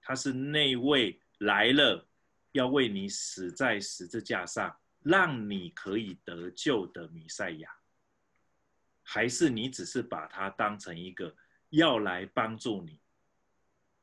[0.00, 2.08] 他是那位来了
[2.52, 7.70] 要为你死在十字架上，让你可以得救的弥赛亚？
[9.02, 11.36] 还是你只是把他当成一个？
[11.70, 13.00] 要来帮助你，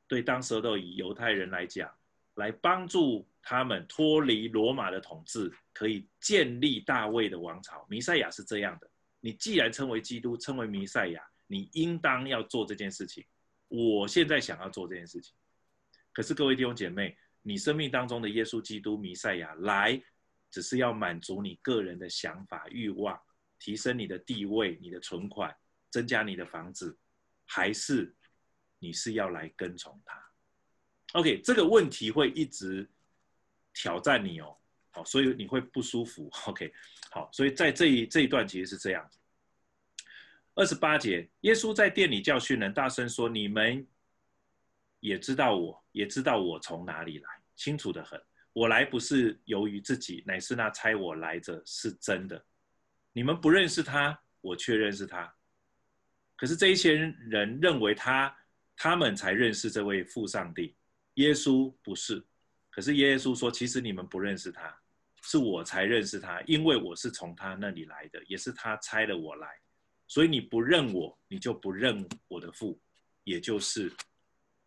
[0.07, 1.93] 对当时的以犹太人来讲，
[2.35, 7.85] 来帮助他们脱离罗马的统治，可以建立大卫的王朝。
[7.89, 13.25] 弥赛亚是这样的，你既然称为基督，称为弥赛亚，你应当要做这件事情。
[13.67, 15.35] 我现在想要做这件事情，
[16.13, 20.01] 可是各位弟兄姐妹，你生命当中的耶稣基督弥赛亚来，
[20.49, 23.19] 只是要满足你个人的想法欲望，
[23.59, 25.53] 提升你的地位、你的存款，
[25.89, 26.97] 增加你的房子。
[27.47, 28.13] 还是
[28.77, 30.21] 你是要来跟从他
[31.13, 32.87] ？OK，这个问题会一直
[33.73, 34.55] 挑战你哦，
[34.91, 36.29] 好，所以你会不舒服。
[36.45, 36.71] OK，
[37.09, 39.17] 好，所以在这一这一段其实是这样子。
[40.55, 43.87] 二十八节，耶稣在殿里教训人，大声说：“你们
[44.99, 48.21] 也知道我，也知道我从哪里来，清楚的很。
[48.53, 52.43] 我来不是由于自己，乃是那猜我来者是真的。
[53.13, 55.31] 你们不认识他，我却认识他。”
[56.37, 58.33] 可是这一些人认为他
[58.77, 60.73] 他们才认识这位父上帝，
[61.15, 62.23] 耶稣不是。
[62.69, 64.73] 可是耶稣说，其实你们不认识他，
[65.23, 69.49] 是我才认识他，因为我是从他那里来的，也是他差了我来。
[70.07, 72.79] 所以你不认我，你就不认我的父。
[73.23, 73.91] 也就是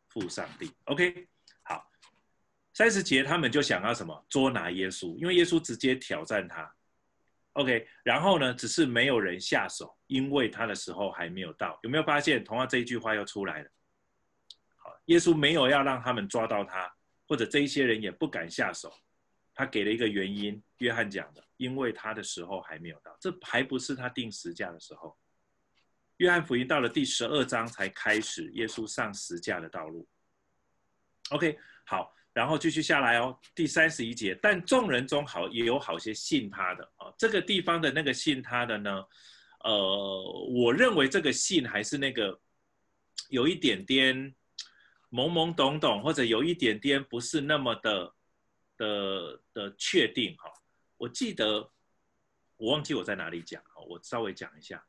[0.09, 0.71] 父上帝。
[0.85, 1.27] OK，
[1.63, 1.91] 好，
[2.75, 4.27] 三十节他们就想要什么？
[4.29, 6.71] 捉拿耶稣，因为耶稣直接挑战他。
[7.55, 11.79] OK，然后呢，只是没有人下手，因为他的时候还没有到。
[11.83, 13.71] 有没有发现，同样这一句话又出来了？
[14.77, 16.91] 好，耶稣没有要让他们抓到他，
[17.27, 18.93] 或者这一些人也不敢下手。
[19.53, 25.19] 他给了一个原因，约翰讲的，因为他的时候还没有到，这还不是他定时价的时候。
[26.19, 30.09] 约翰福音到了第十二章才开始耶稣上十架的道路。
[31.31, 32.15] OK，好。
[32.33, 39.05] 然后继续下来哦，第三十一节，但众人中好也有好些信他的啊、这个地方的那个信他的呢，
[39.65, 42.41] 呃，我认为这个信还是那个
[43.29, 44.17] 有一点点
[45.11, 48.15] 懵懵懂懂，或者有一点点不是那么的
[48.77, 50.53] 的的确定哈、哦。
[50.99, 51.69] 我记得
[52.57, 54.87] 我忘记我在哪里讲，我稍微讲一下。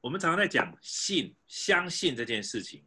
[0.00, 2.84] 我们常常在讲信、相信这件事情。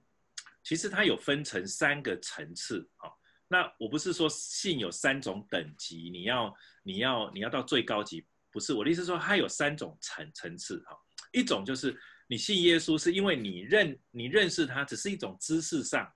[0.64, 10.98] 其实它有分成三个层次，好，那我不是说信有三种等级，你要你要你要到最高级，不是我的意思说它有三种层层次，哈，
[11.34, 16.10] 一种就是你信耶稣是因为你认你认识他，只是一种知识上，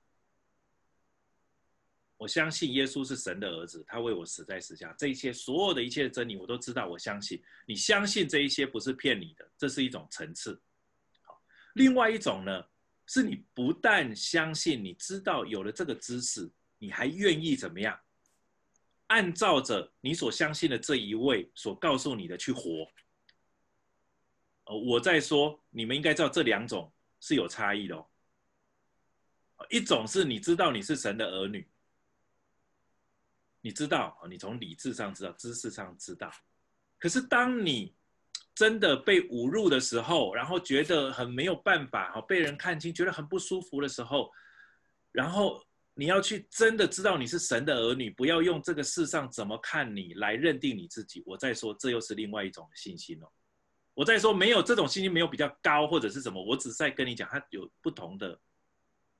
[2.15, 10.59] 我相信耶稣是神的儿子，他为我死在十字架，这一切所有的一切真理我都知道，我相信，你相信这一些不是骗你的，这是一种层次，
[11.23, 11.37] 好，
[11.73, 12.63] 另外一种呢？
[13.07, 17.99] 是你不但相信，你知道有了这个知识，你还愿意怎么样？
[19.07, 22.85] 按照着你所相信的这一位所告诉你的去活。
[24.65, 26.91] 我在说，你们应该知道这两种
[27.21, 28.05] 是有差异的哦。
[29.69, 31.65] 一种是你知道你是神的儿女，
[33.61, 36.29] 你知道，你从理智上知道，知识上知道。
[36.99, 37.95] 可是当你
[38.57, 44.31] 真的被侮辱的时候，然后觉得很没有办法，哈，被人看清，觉得很不舒服的时候，
[45.11, 51.21] 然后你要去真的知道你是神的儿女，不要用这个世上怎么看你来认定你自己。
[51.27, 53.27] 我再说，这又是另外一种信心哦。
[53.93, 58.39] 我再说，没有这种信心，没有比较高或者是什么，我只是在跟你讲，它有不同的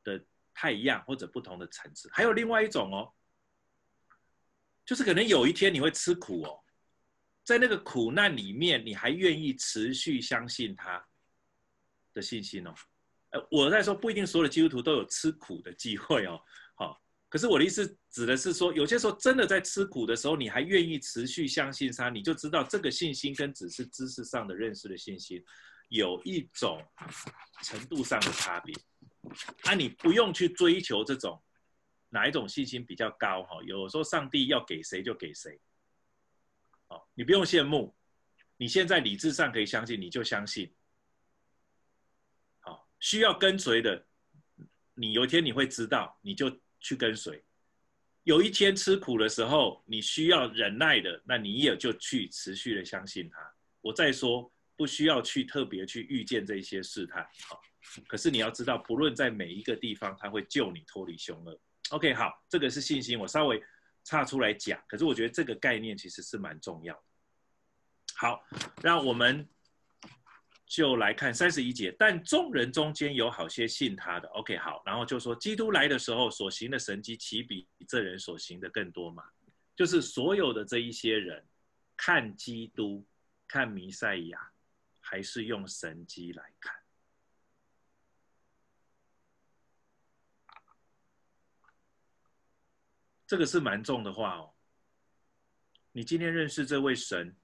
[0.04, 0.20] 的
[0.52, 2.10] 太一样或者不同的层次。
[2.12, 3.14] 还有另外一种哦，
[4.84, 6.60] 就是可能有一天你会吃苦哦。
[7.48, 11.02] 在那个苦难里面，你还愿意持续相信他
[12.12, 12.74] 的信心哦？
[13.30, 16.38] 呃，我在说不一定所有的基督徒都有吃苦的机会哦。
[16.76, 25.42] 好，可是我的意思指的是说，有些时候真的在吃苦的时候，你还愿意持续相信他，你就知道这个信心跟只是知识上的认识的信心
[25.88, 26.86] 有一种
[27.64, 28.76] 程度上的差别。
[29.62, 31.42] 啊，你不用去追求这种
[32.10, 33.64] 哪一种信心比较高哈？
[33.64, 35.58] 有时候上帝要给谁就给谁。
[36.90, 37.96] 哦，你不用羡慕，
[38.56, 40.74] 你现在理智上可以相信，你就相信。
[42.60, 44.06] 好，需要跟随的，
[44.94, 47.44] 你有一天你会知道，你就去跟随。
[48.24, 53.38] 有一天吃苦的时候，你需要忍耐的，那你也就去持续的相信他。
[53.82, 57.24] 我再说，不需要去特别去遇见这些试探。
[57.48, 57.62] 好，
[58.08, 61.60] 可是你要知道，不论在每一个地方，他会救你脱离凶恶。
[61.90, 63.20] OK，好，这个是信心。
[63.20, 63.62] 我稍微。
[64.08, 67.04] 岔出来讲，可是我觉得这个概念其实是蛮重要的。
[68.16, 68.42] 好，
[68.82, 69.46] 让我们
[70.66, 71.94] 就来看三十一节。
[72.00, 79.26] 但众人中间有好些信他的，OK，好，然后就说基督来的时候所行的神迹，岂比这人所行的更多嘛？
[79.76, 81.46] 就是所有的这一些人
[81.98, 83.06] 看基督、
[83.46, 84.40] 看弥赛亚，
[85.02, 86.74] 还是用神迹来看。
[93.28, 94.54] 这个是蛮重的话哦。
[95.92, 97.36] 你今天认识这位神，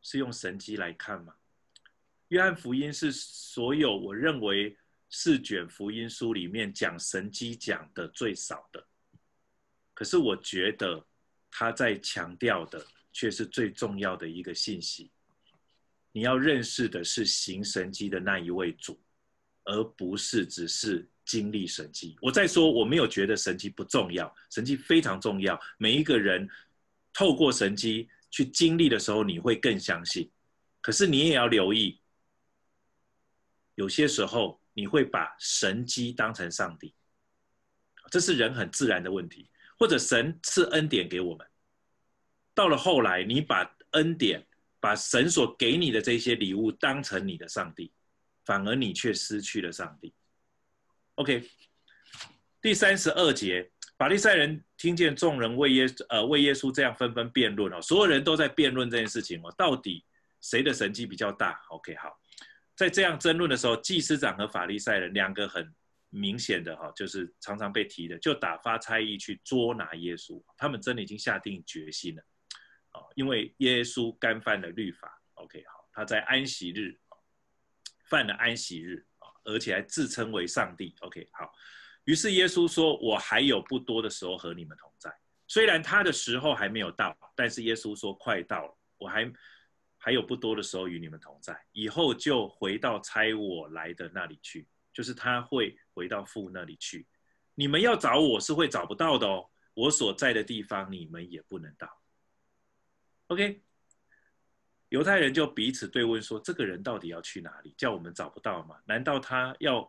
[0.00, 1.34] 是用神机来看吗？
[2.28, 4.78] 约翰福音是所有我认为
[5.08, 8.86] 四卷福音书里面讲神机讲的最少的，
[9.94, 11.04] 可是我觉得
[11.50, 15.10] 他在强调的却是最重要的一个信息。
[16.12, 19.00] 你要认识的是行神机的那一位主，
[19.64, 21.08] 而不是只是。
[21.26, 25.60] 经历神迹，我再说，我没有觉得神迹不重要，神迹非常重要。
[25.76, 26.48] 每一个人
[27.12, 30.30] 透过神迹去经历的时候，你会更相信。
[30.80, 32.00] 可是你也要留意，
[33.74, 36.94] 有些时候你会把神迹当成上帝，
[38.10, 39.50] 这是人很自然的问题。
[39.78, 41.46] 或者神赐恩典给我们，
[42.54, 44.42] 到了后来，你把恩典、
[44.80, 47.92] 把神所给你的这些礼物当成你的上帝，
[48.46, 50.14] 反而你却失去了上帝。
[51.16, 51.42] OK，
[52.60, 60.04] 第三十二节，法利赛人听见众人为耶呃为耶稣这样纷纷辩论哦，所有人都在辩论这件事情哦，到底
[60.42, 62.20] 谁的神迹比较大？OK，好，
[62.74, 65.74] 在这样争论的时候，祭司长和法利赛人两个很
[66.10, 70.42] 明显的哈，就是常常被提的，就打发差役去捉拿耶稣。
[70.58, 72.22] 他们真的已经下定决心了，
[72.92, 75.18] 哦因为耶稣干犯了律法。
[75.32, 76.98] OK，好，他在安息日
[78.10, 79.06] 犯了安息日，
[79.46, 80.94] 而且还自称为上帝。
[81.00, 81.50] OK，好，
[82.04, 85.10] 于是耶稣说：“我还有不多的时候和你们同在，
[85.48, 89.32] 虽然他的时候还没有到，但是耶稣说快到了，我还。”
[89.98, 97.04] 还有不多的时候与你们同在，以后就回到差我来的那里去，就是他会回到父那里去。
[97.56, 101.88] 你们要找我是会找不到的哦，我所在的地方你们也不能到。
[103.28, 103.64] OK，
[104.90, 107.74] 犹太人就彼此对问说：这个人到底要去哪里？
[107.76, 108.76] 叫我们找不到吗？
[108.84, 109.88] 难道他要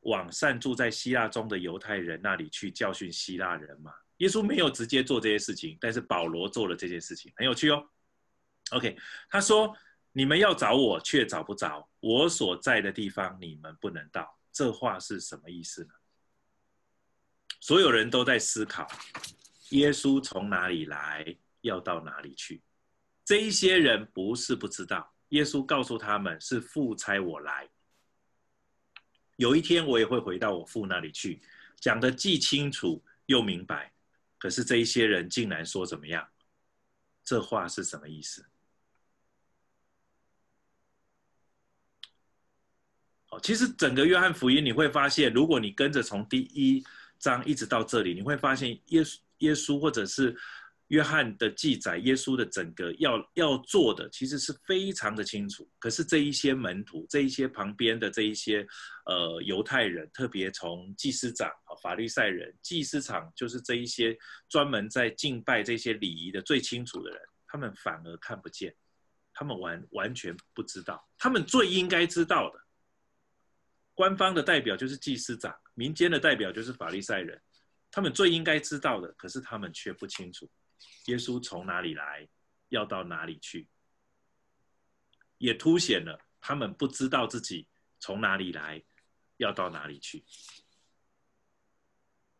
[0.00, 3.92] 往善住在希腊中的犹太人那里去教训希腊人吗？
[4.18, 7.86] 耶稣没有直接做这些事情，但是保罗做了这件事情，很有趣哦。
[8.70, 8.96] OK，
[9.28, 9.76] 他说
[10.12, 15.94] ：“你们要找我，却找不着；我所在的地方，你们不能到。”这话是什么意思呢？
[17.60, 18.86] 所有人都在思考：
[19.70, 22.62] 耶稣从哪里来，要到哪里去？
[23.24, 27.68] 这一些人不是不知道，耶稣告诉他们是父差我来。
[29.36, 31.40] 有一天我也会回到我父那里去，
[31.80, 33.92] 讲的既清楚又明白。
[34.38, 36.28] 可是这一些人竟然说怎么样？
[37.24, 38.44] 这话是什么意思？
[43.24, 46.84] 好其实整个约翰福音你会发现，如果你跟着从第一
[47.18, 50.36] 章一直到这里，你会发现耶稣耶稣或者是
[50.94, 55.68] 约翰的记载，耶稣的整个要要做的其实是非常的清楚。
[55.80, 58.64] 可是这一些门徒，这一些旁边的这一些
[59.06, 64.16] 呃犹太人，特别从祭司长啊、法利赛人，祭司长就是这一些
[64.48, 68.72] 专门在敬拜这些礼仪的最清楚的人，他们反而看不见，
[69.32, 72.60] 他们完完全不知道，他们最应该知道的。
[73.94, 77.40] 官方的代表就是祭司长，民间的代表就是法利赛人，
[77.90, 80.48] 他们最应该知道的，可是他们却不清楚，
[81.06, 82.28] 耶稣从哪里来，
[82.68, 83.68] 要到哪里去，
[85.38, 87.66] 也凸显了他们不知道自己
[87.98, 88.82] 从哪里来，
[89.36, 90.24] 要到哪里去。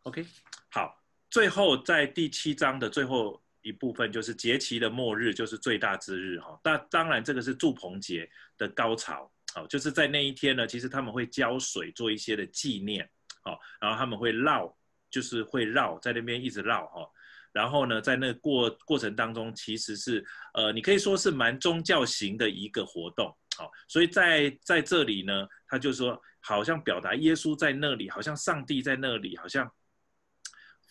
[0.02, 0.26] OK，
[0.70, 6.60] 好，最后在第七章的最后一部分，就是节期的末日，就是最大之日哈。
[6.62, 9.30] 那当然，这个是祝棚节的高潮。
[9.54, 13.08] 好，就是在那一天呢，其实他们会浇水做一些的纪念，
[13.42, 14.76] 好，然后他们会绕，
[15.08, 17.08] 就是会绕在那边一直绕哈，
[17.54, 29.72] 然后呢，在那个过过程当中，其实是呃，你可以说是蛮宗教型的一个活动，好，所以在在这里呢，他就说好像表达耶稣在那里，好像上帝在那里，好像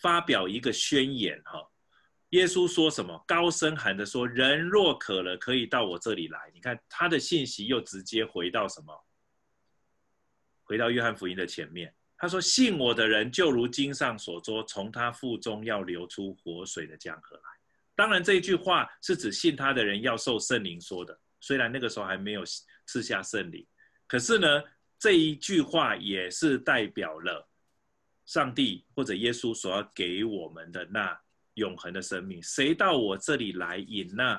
[0.00, 1.70] 发表一个宣言哈。
[2.30, 3.22] 耶稣说什么？
[3.28, 9.04] 高声喊着说：“人若渴了，可以到我这里来。”你看他的信息又直接回到什么？
[10.64, 11.94] 回到约翰福音的前面。
[12.24, 17.42] 他说：“信我的人，就如经上所说，从他腹中要流出活水的江河来。”
[17.94, 21.18] 当然，这一句话是指信他的人要受圣灵说的。
[21.40, 22.42] 虽然那个时候还没有
[22.86, 23.66] 赐下圣灵，
[24.06, 24.62] 可是呢，
[24.98, 27.46] 这一句话也是代表了
[28.24, 31.20] 上帝或者耶稣所要给我们的那。
[31.54, 34.36] 永恒的生命，谁到我这里来饮那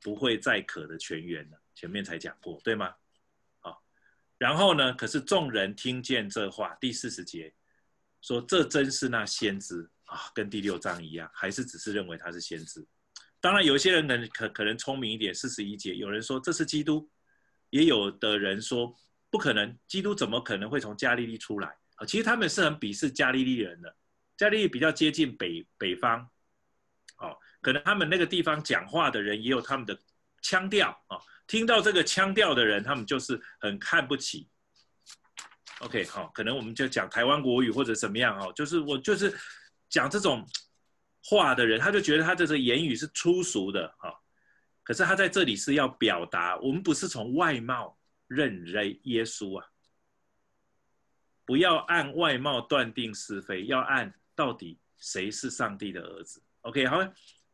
[0.00, 1.56] 不会再渴的泉源呢？
[1.74, 2.90] 前面才讲过，对吗？
[4.38, 4.92] 然后呢？
[4.94, 7.54] 可是众人听见这话，第四十节
[8.20, 12.84] 说，这真是那先知啊，跟第六章一样，还是只是认为他是先知。
[13.40, 17.08] 当然，有些人可可可能聪明一点，四十一节有人说这是基督，
[17.70, 18.94] 也有的人说
[19.30, 21.68] 不可能，基督怎么可能会从加利利出来？
[21.96, 23.96] 啊，其实他们是很鄙视加利利人的，
[24.36, 26.28] 加利利比较接近北北方。
[27.18, 29.96] 哦，可能他们那个地方讲话的人也有他们的
[30.42, 34.48] 腔调啊、听到这个腔调的人，他们就是很看不起。
[35.80, 39.36] OK，好、可能我们就讲台湾国语或者怎么样哦，就是我就是
[39.88, 40.46] 讲这种
[41.22, 44.14] 话的人，他就觉得他这个言语是粗俗的哈、哦。
[44.82, 49.66] 可是他在这里是要表达，我们不是从外貌认为耶稣啊，
[51.44, 56.42] 不要按外貌断定是非，要按到底谁是上帝的儿子。
[56.62, 56.98] OK，好，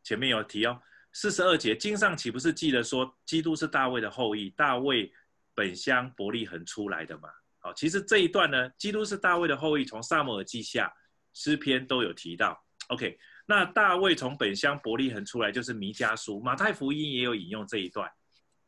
[0.03, 0.81] 前面有提哦，
[1.13, 5.11] 四十二节经上岂不是记得说，基督是大卫的后裔，大卫
[5.53, 7.29] 本乡伯利恒出来的嘛？
[7.59, 10.91] 好，其实这一段呢，基督是大卫的后裔，从撒母耳记下
[11.33, 12.59] 诗篇都有提到。
[12.87, 18.09] OK，那大卫从本乡伯利恒出来，就是弥迦书，马太福音也有引用这一段。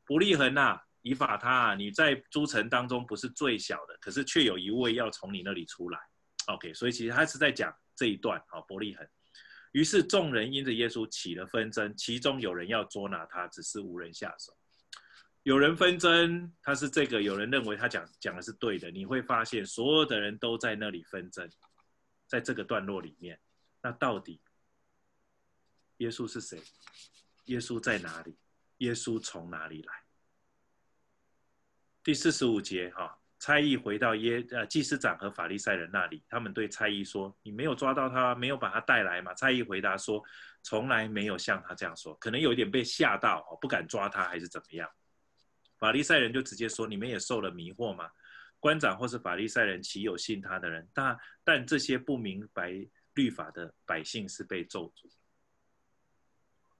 [0.05, 5.99] 伯利恒啊，以法他啊，你在诸城当中不是最小的，可是却有一位要从你那里出来。
[6.47, 9.07] OK，所以其实他是在讲这一段啊，伯利恒。
[9.73, 14.57] 于是众人因着耶稣起了纷争，其中有人要捉拿他，只是无人下手。
[15.43, 18.89] 有人纷争，他是这个；有人认为他讲讲的是对的。
[18.89, 21.49] 你会发现，所有的人都在那里纷争，
[22.27, 23.39] 在这个段落里面。
[23.81, 24.39] 那到底
[25.97, 26.61] 耶稣是谁？
[27.45, 28.37] 耶稣在哪里？
[28.77, 30.03] 耶稣从哪里来？
[32.03, 40.23] 第四十五节，哈，差役回到耶呃祭司长和法利赛人那里，他们对差役说：“你没有抓到他，没有把他带来吗？”差役回答说
[40.63, 44.89] ：“从来没有像他这样说，可能有一点被吓到哦，不敢抓他，还是怎么样？”
[45.77, 48.09] 法利赛人就直接说：“你们也受了迷惑吗？
[48.61, 50.87] 官长或是法利赛人，岂有信他的人？
[50.93, 52.71] 但但这些不明白
[53.13, 55.11] 律法的百姓是被咒诅。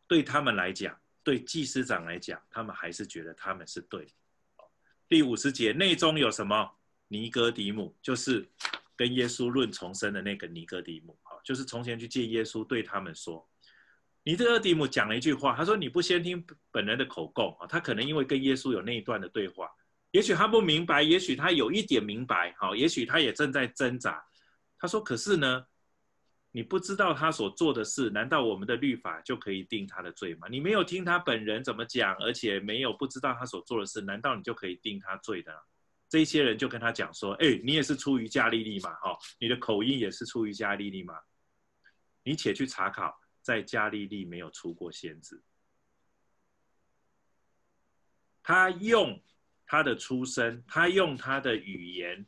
[0.07, 4.11] 对他们来讲，对祭司长来讲，他们还是觉得他们是对的。
[5.13, 6.71] 第五十节内中有什么？
[7.07, 8.49] 尼哥底母，就是
[8.95, 13.47] 跟耶稣论重生的那个尼哥底母，就是从前去见耶稣，对他们说。”
[14.25, 17.67] 尼哥底母讲了一句话，他说：“你不先听本人的口供啊？
[17.67, 19.69] 他可能因为跟耶稣有那一段的对话，
[20.09, 24.19] 也许他不明白，也许他有一点明白，好，也许他也正在挣扎。
[24.79, 25.63] 他说：可是呢，
[26.53, 30.47] 你不知道他所做的事，难道我们的律法就可以定他的罪吗？
[30.49, 35.53] 你没有听他本人怎么讲，而且没有不知道他所做的事，难道你就可以定他罪的？
[36.07, 38.93] 这些人就跟他讲说：哎，你也是出于加利利嘛？
[39.01, 41.19] 哈，你的口音也是出于加利利嘛？
[42.23, 45.43] 你且去查考。”在加利利没有出过先知，
[48.41, 49.21] 他用
[49.65, 52.25] 他的出身，他用他的语言，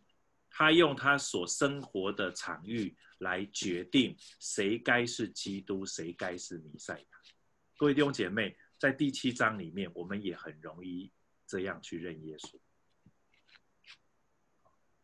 [0.58, 7.06] 他用他所生活的场域来决定谁该是基督，谁该是弥赛亚。
[7.76, 11.12] 各位弟兄姐妹，在第七章里面，我们也很容易
[11.46, 12.58] 这样去认耶稣，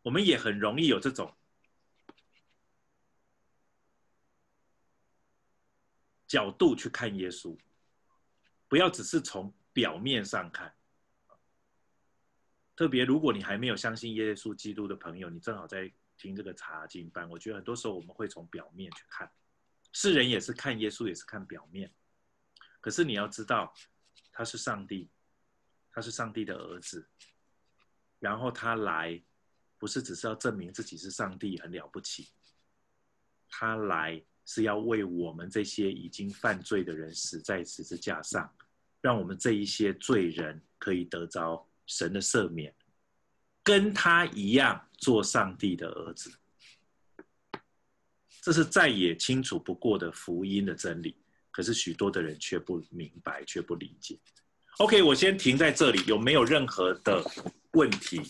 [0.04, 1.36] 我们也很容易有这种。
[6.26, 7.60] 角度去看耶稣，
[8.70, 10.74] 不要只是从表面上看。
[12.76, 19.30] 特别如果你还没有相信耶稣基督的朋友，你正好在听这个查经班，我觉得很多时候我们会从表面去看，
[19.92, 21.92] 世人也是看耶稣，也是看表面。
[22.80, 23.74] 可是你要知道，
[24.32, 25.10] 他是上帝，
[25.92, 27.08] 他是上帝的儿子，
[28.20, 29.22] 然后他来，
[29.78, 32.30] 不是只是要证明自己是上帝很了不起，
[33.50, 34.24] 他来。
[34.44, 38.52] 是要为我们这些已经犯罪的人死在十字架上，
[39.00, 42.74] 让我们这一些罪人可以得着神的赦免，
[43.62, 46.32] 跟他一样做上帝的儿子。
[48.42, 51.18] 这是再也清楚不过的福音的真理，
[51.52, 54.18] 可是许多的人却不明白，却不理解。
[54.78, 57.22] OK，我先停在这里，有没有任何的
[57.74, 58.22] 问题？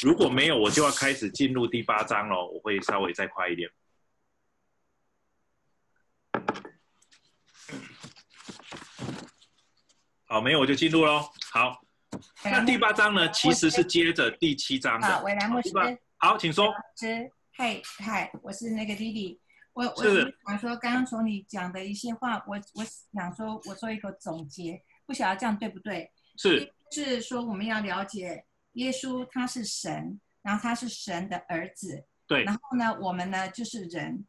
[0.00, 3.68] 如果没有，我就要开始进入第八章了，我会稍微再快一点。
[10.26, 11.28] 好，没有我就进入喽。
[11.52, 11.83] 好，
[12.50, 15.22] 那第八章呢，其实是接着第七章的。
[15.22, 15.70] 韦兰牧师，
[16.18, 16.72] 好，请说。
[16.98, 19.40] 师，嗨嗨，我是那个弟弟。
[19.72, 26.12] 我我是想说，刚刚从你讲的一些话，我我想说，我做一个总结，不晓得这样对不对？
[26.36, 32.04] 是，是说我们要了解耶稣他是神，然后他是神的儿子。
[32.26, 32.44] 对。
[32.44, 34.24] 然后呢，我们呢就是人，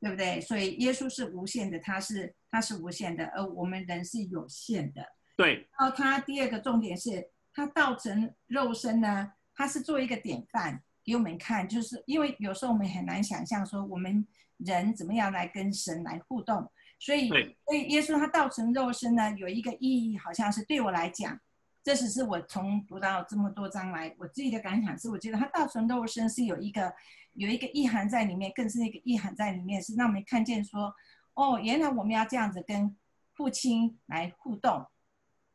[0.00, 0.40] 对不对？
[0.40, 5.02] 所以耶稣是无限的，他是他是无限的，而我们人是有限的。
[5.36, 14.26] 对，然后他第二个重点是，他道成肉身呢，他是做一个典范给我们看，就是因为有时候我们很难想象说我们
[14.56, 21.38] 人怎么样来跟神来互动，所以，所以耶稣他道成肉身呢，有一个意义，好像是对我来讲，
[21.82, 26.92] 这只是我从读到这么多章来，我自己的感想是，我觉得他道成肉身是有一个
[27.34, 30.94] 有一个意涵在里面，更是一个意涵在里面，是让我们看见说，
[31.34, 32.96] 哦，原来我们要这样子跟
[33.34, 34.86] 父亲来互动。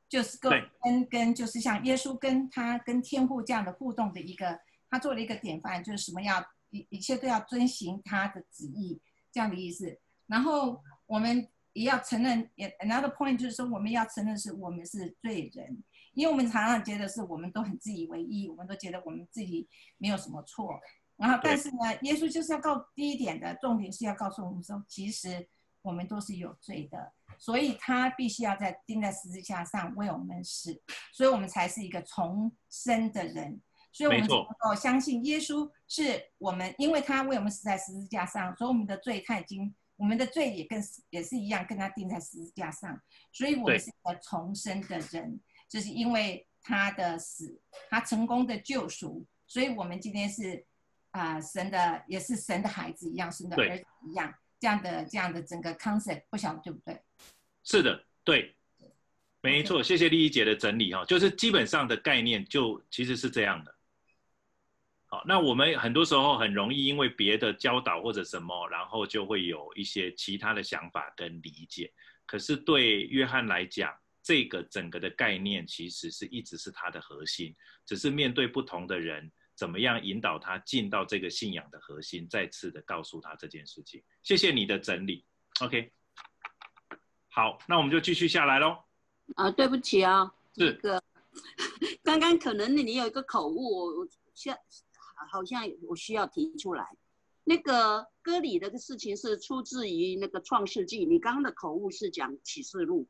[0.10, 0.52] 就是跟
[0.82, 9.00] 跟跟，就是像耶稣跟他跟天父这样的互动的一个，他做了一个典范，就是什么要一一切都要遵循他的旨意
[9.32, 10.00] 这样的意思。
[10.26, 15.84] 然后我们也要承认，也 another point 就是说我们要承认是我们是罪人，
[16.14, 20.80] 因为我们常常觉得是我们都很自以为意，我们都觉得我们自己没有什么错。
[21.18, 25.48] 然后但是呢，耶稣就是要告第一点的重点是要告诉我们说，其实
[25.82, 27.14] 我们都是有罪的。
[27.38, 30.82] 所以他必须要在钉在十字架上为我们死，
[31.14, 33.62] 所以我们才是一个重生的人。
[33.92, 43.02] 所以我们能够相信耶稣是我们，因为他为我们死在十字架上，所以我们的罪他已经，我们的罪也跟也是一样跟他钉在十字架上，
[43.32, 47.60] 所以我们是一个重生的人，就是因为他的死，
[47.90, 50.66] 他成功的救赎，所以我们今天是
[51.12, 54.34] 啊、呃、神的，也是神的孩子一样，神的儿子一样。
[54.60, 57.02] 这样的这样的整个 concept 不晓得对不对？
[57.64, 58.56] 是的，对。
[59.42, 63.74] 没错，谢谢丽仪姐的整理哈，就是基本上的概念就其实是这样的。
[65.06, 71.90] 好，那我们很多时候很容易因为别的教导或者什么，然后就会有一些其他的想法跟理解。
[72.26, 77.56] 可是对约翰来讲，这个整个的概念其实是一直是他的核心，
[77.86, 84.02] 只是面对不同的人，怎么样引导他进到这个信仰的核心，再次的告诉他这件事情。
[84.24, 85.26] 谢谢你的整理
[85.60, 85.92] ，OK。
[87.28, 88.86] 好，那我们就继续下来喽。
[89.36, 91.04] 啊，对不起啊、这个
[92.02, 94.58] 刚刚可能你有一个口误，我像
[95.30, 96.88] 好像我需要提出来。
[97.44, 103.10] 那个割礼的事情是出自于那个创世纪，你刚刚的口误是讲启示录。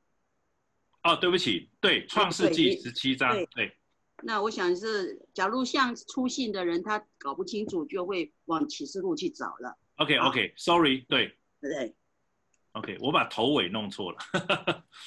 [1.04, 3.79] 哦，对不起，对，创世纪十七章，对。
[4.22, 9.78] 对那我想是，假如像出信的人，他搞不清楚，就会往启示录去找了。
[9.96, 11.38] OK，OK，Sorry，、okay, okay, 对。
[11.62, 11.96] 对。
[12.74, 14.18] OK，我把头尾弄错了。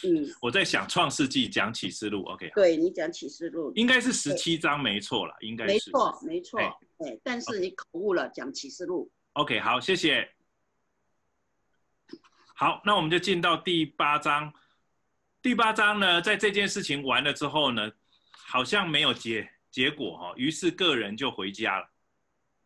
[0.05, 2.25] 嗯， 我在想创世纪讲启示录。
[2.25, 5.73] OK，对你讲启示录，应该是十七章没错了，应该是。
[5.73, 6.61] 没错，没错。
[6.99, 9.09] 对，但是你口误了，讲启示录。
[9.35, 10.29] OK，好，谢谢。
[12.55, 14.53] 好，那我们就进到第八章。
[15.41, 17.91] 第八章呢，在这件事情完了之后呢，
[18.53, 21.91] 好像没有结结果哈，于是个人就回家了。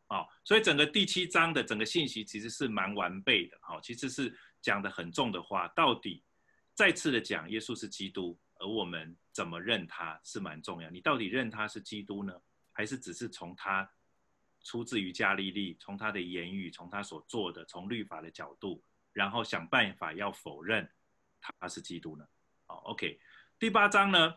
[0.08, 3.56] 哦，所以整个第七章的整个信息其实是蛮完备的。
[3.68, 6.24] 哦，其实是讲的很重的话，到底
[6.74, 10.90] 再次的讲耶稣是基督，而我们怎么认他是蛮重要。
[10.90, 12.34] 你到底认他是基督呢，
[12.72, 13.88] 还是只是从他？
[14.64, 18.82] 出自于加利利，从他的言语，从他所做的，从律法的角度，
[19.12, 20.90] 然后想办法要否认
[21.40, 22.26] 他是基督呢？
[22.66, 23.20] 好，OK，
[23.60, 24.34] 第八章呢？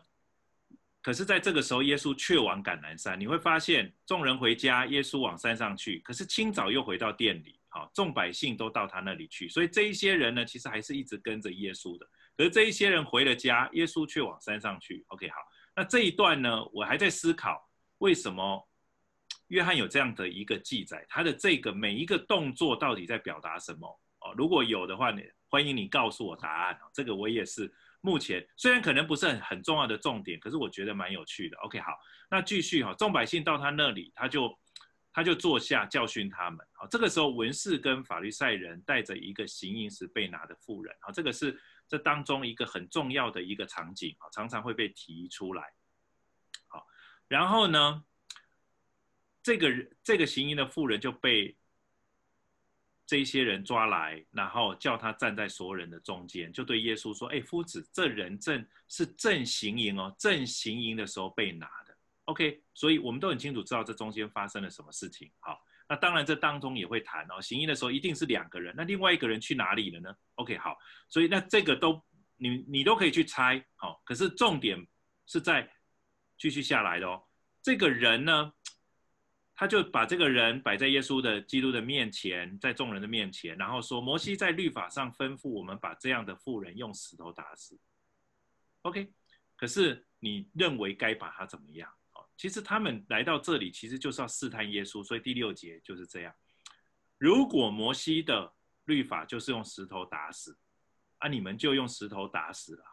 [1.02, 3.18] 可是在这个时候，耶稣却往橄榄山。
[3.18, 5.98] 你会发现，众人回家，耶稣往山上去。
[6.00, 9.48] 可是清早又回到店里，好，众百姓都到他那里去。
[9.48, 12.06] 所以这一些人呢，其实还是一直跟着耶稣的。
[12.36, 15.04] 可是这一些人回了家，耶稣却往山上去。
[15.08, 15.36] OK，好，
[15.74, 18.66] 那这一段呢，我还在思考为什么。
[19.48, 24.00] 约翰有这样的一个记载，他的这个每一个动作到底在表达什么？
[24.20, 26.78] 哦，如果有的话呢，欢迎你告诉我答案。
[26.94, 27.68] 这个我也是
[28.00, 31.56] 目前虽然可能不是很很重要的重点，可是我觉得蛮有趣的。
[31.58, 31.92] OK，好，
[32.30, 34.58] 那继续哈，众百姓到他那里，他就
[35.12, 36.66] 他就坐下教训他们。
[36.72, 45.64] 好，这个时候文士跟法律赛人带着一个行淫时被拿的妇人，好，这个是这当中一个很重要的一个场景啊，常常会被提出来。
[46.68, 46.86] 好，
[47.28, 48.04] 然后呢？
[49.42, 49.70] 这个
[50.02, 51.56] 这个行淫的妇人就被
[53.10, 61.96] 这些人抓来，然后叫他站在所有人的中间，就对耶稣说：“哎，夫子，这人正是正行淫哦，正行淫的时候被拿的。
[62.26, 65.28] ”OK，所以我们都很清楚知道这中间发生了什么事情。
[65.40, 72.00] 好，那当然这当中也会谈哦，行淫的时候一定是两个人，那另外一个人去哪里了呢？OK，好，所以那这个都
[72.36, 73.60] 你你都可以去猜。
[73.74, 74.86] 好，可是重点
[75.26, 75.68] 是在
[76.38, 77.20] 继续下来的哦，
[77.60, 78.52] 这个人呢？
[79.60, 87.78] 他就把这个人摆在耶稣的基督的面前，在众人的面前，然后说：摩西在律法上吩咐我们把这样的妇人用石头打死。
[88.80, 89.12] OK，
[89.58, 91.92] 可是你认为该把他怎么样？
[92.14, 96.34] 哦，其实他们来到这里，其实就是要试探耶稣，所以第六节就是这样。
[97.18, 98.50] 如果摩西的
[98.86, 100.56] 律法就是用石头打死，
[101.18, 102.84] 啊，你们就用石头打死了，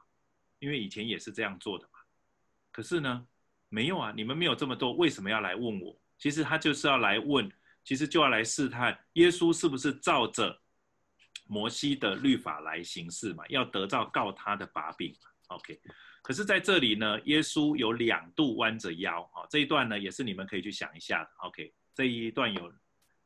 [0.60, 2.00] 因为以前也是这样做的嘛。
[2.74, 3.26] 可是呢，
[3.70, 5.98] 没有啊，你们没有这么多，为什么要来问我？
[6.18, 7.52] 其实他就是要来问，
[7.84, 10.60] 其实就要来试探耶稣是不是照着
[11.48, 15.16] 摩西的律法来行事嘛，要得到告他的把柄。
[15.48, 15.80] OK，
[16.22, 21.30] 可是在这里呢，耶稣有两度弯着腰，哈，这一段呢也是你们可以去想一下的。
[21.38, 22.74] OK，这一段有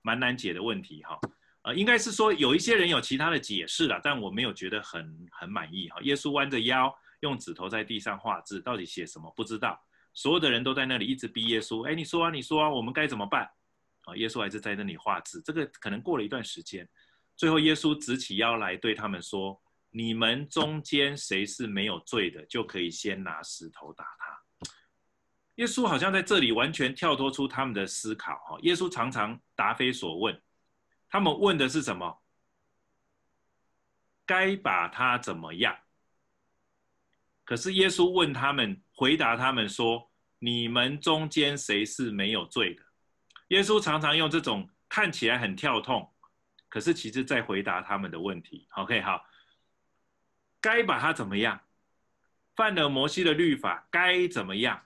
[0.04, 1.20] 蛮难解的问题，哈，
[1.64, 6.00] 呃，应该是说有一些人有其他的解释啦，但我没有觉得很很满意，哈。
[6.02, 9.34] 耶稣弯着腰，用指头在地上画字，到底写什么？
[9.36, 9.82] 不知道。
[10.14, 13.50] 所有的人都在那里一直逼耶稣，哎，你说啊，你说啊，我们该怎么办？
[14.06, 15.42] 啊，耶稣还是在那里画字。
[15.42, 16.88] 这个可能过了一段时间，
[17.38, 24.70] 最后耶稣直起腰来对他们说：“你们中间谁是没有罪的，就可以先拿石头打他。”
[25.56, 28.36] 耶稣好像在这里完全跳脱出他们的思考。
[28.50, 30.42] 哈，耶稣常常答非所问，
[31.08, 32.22] 他们问的是什么？
[34.26, 35.78] 该把他怎么样？
[37.52, 42.82] 可是耶稣问他们，回答他们说：“你们中间谁是没有罪的？”
[43.52, 46.10] 耶稣常常用这种看起来很跳痛，
[46.70, 48.70] 可是其实在回答他们的问题。
[48.78, 49.26] OK，好，
[50.62, 51.60] 该把他怎么样？
[52.56, 54.86] 犯了摩西的律法该怎么样？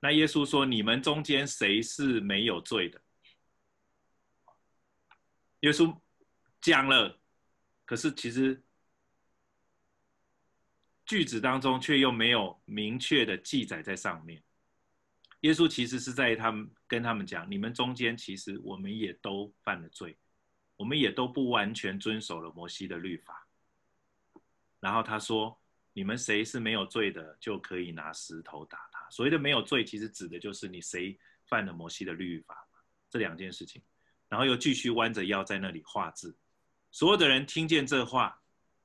[0.00, 3.00] 那耶稣说：“你们中间谁是没有罪的？”
[5.62, 5.96] 耶稣
[6.60, 7.20] 讲了，
[7.84, 8.60] 可是其实。
[11.12, 14.42] 句子当中却又没有明确的记载在上面。
[15.40, 20.16] 耶稣其实是在他们跟他们讲：你们中间其实我们也都犯了罪，
[20.74, 23.46] 我们也都不完全遵守了摩西的律法。
[24.80, 25.60] 然后他说：
[25.92, 29.06] 你们谁是没有罪的，就可以拿石头打他。
[29.10, 32.66] 所谓的没有罪，其实指的就是你谁犯了摩西的律法，
[33.10, 33.82] 这两件事情。
[34.30, 36.34] 然后又继续弯着腰在那里画字。
[36.90, 38.41] 所有的人听见这话，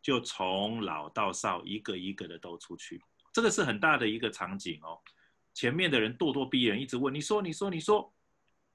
[0.07, 3.03] 就从老到少一个一个的都出去。
[3.33, 4.97] 这个是很大的一个场景哦。
[5.53, 8.09] 前面的人咄咄逼人，一直问：“你说，你说，你说，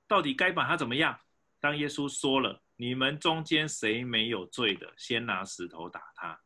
[0.06, 1.18] 到底该把他怎么样？”
[1.58, 6.38] 当耶稣说了：“你们中间谁没有罪的，先拿石头打他。”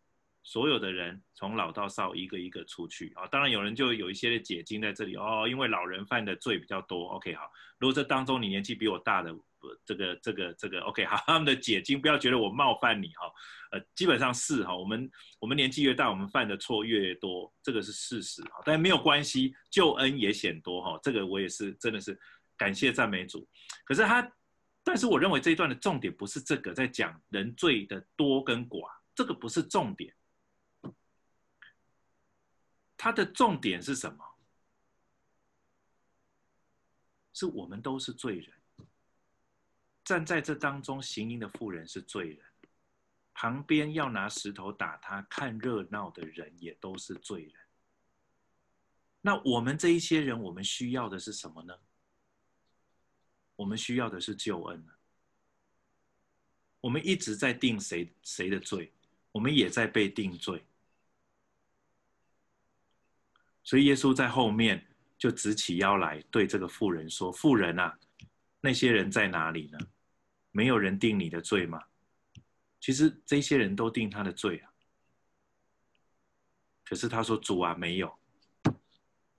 [0.44, 3.26] 所有的人从老到少一个一个出去啊。
[3.26, 7.08] 当然有人就有一些解经在这里哦，因为老人犯的罪比较多。
[7.08, 9.36] OK，好，如果这当中你年纪比我大的，
[9.84, 13.32] 这个这个这个 OK，好， 他们的解经不要觉得我冒犯你哈。
[13.72, 18.62] 呃，基本上是哈，我们我们年纪越大，我们犯的错越多，这个是事实哈。
[18.64, 20.98] 但没有关系，救恩也显多哈。
[21.02, 22.18] 这个我也是真的是
[22.56, 23.48] 感谢赞美主。
[23.84, 24.32] 可是他，
[24.84, 30.14] 但是我认为这一段的重点不是这个，在讲人罪的多跟寡，这个不是重点。
[32.96, 34.24] 他的重点是什么？
[37.34, 38.50] 是我们都是罪人，
[40.06, 42.38] 站在这当中行淫的妇人是罪人。
[43.34, 47.52] 旁边要拿石头打他、看热闹的人也都是罪人。
[49.20, 51.76] 那我们这一些人，我们需要的是什么呢？
[53.56, 54.86] 我们需要的是救恩。
[56.80, 58.92] 我们一直在定谁谁的罪，
[59.32, 60.64] 我们也在被定罪。
[63.64, 64.86] 所以耶稣在后面
[65.18, 67.98] 就直起腰来，对这个妇人说：“妇人啊，
[68.60, 69.78] 那些人在哪里呢？
[70.56, 71.78] 没有人定你的罪吗？”
[72.80, 74.70] 其实这些人都定他的罪啊，
[76.84, 78.10] 可是他说：“主啊，没有。”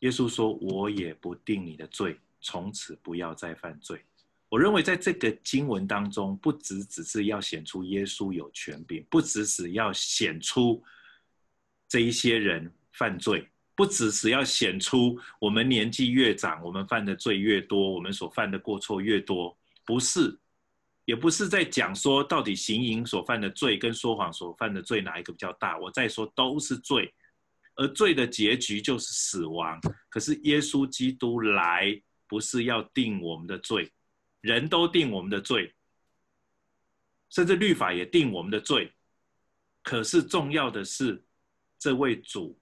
[0.01, 4.03] 耶稣说：“我也不定你的罪，从此不要再犯罪。”
[4.49, 10.84] 我认为在这个经文当中，不只只是要显出耶稣有权柄，不只是要显出
[11.88, 20.38] 这一些人犯罪，不只是要显出我们年纪越长，我们犯的罪越多，我们所犯的过错越多，不是。
[21.08, 27.14] 也不是在讲说到底行淫所犯的罪跟说谎所犯的罪哪一个比较大，我再说都是罪，
[27.76, 29.80] 而罪的结局就是死亡。
[30.10, 33.89] 可是耶稣基督来不是要定我们的罪，
[34.41, 35.74] 人都定我们的罪，
[37.30, 38.91] 甚至律法也定我们的罪。
[39.84, 41.24] 可是重要的是，
[41.80, 42.60] 这位主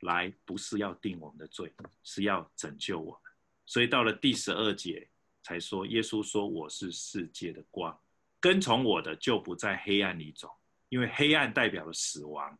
[0.00, 1.70] 来不是要定我们的罪，
[2.02, 3.32] 是要拯救我们。
[3.66, 5.06] 所以到了第十二节。
[5.48, 7.98] 才说，耶稣说：“我是世界的光，
[8.38, 10.50] 跟从我的就不在黑暗里走，
[10.90, 12.58] 因为黑暗代表了死亡。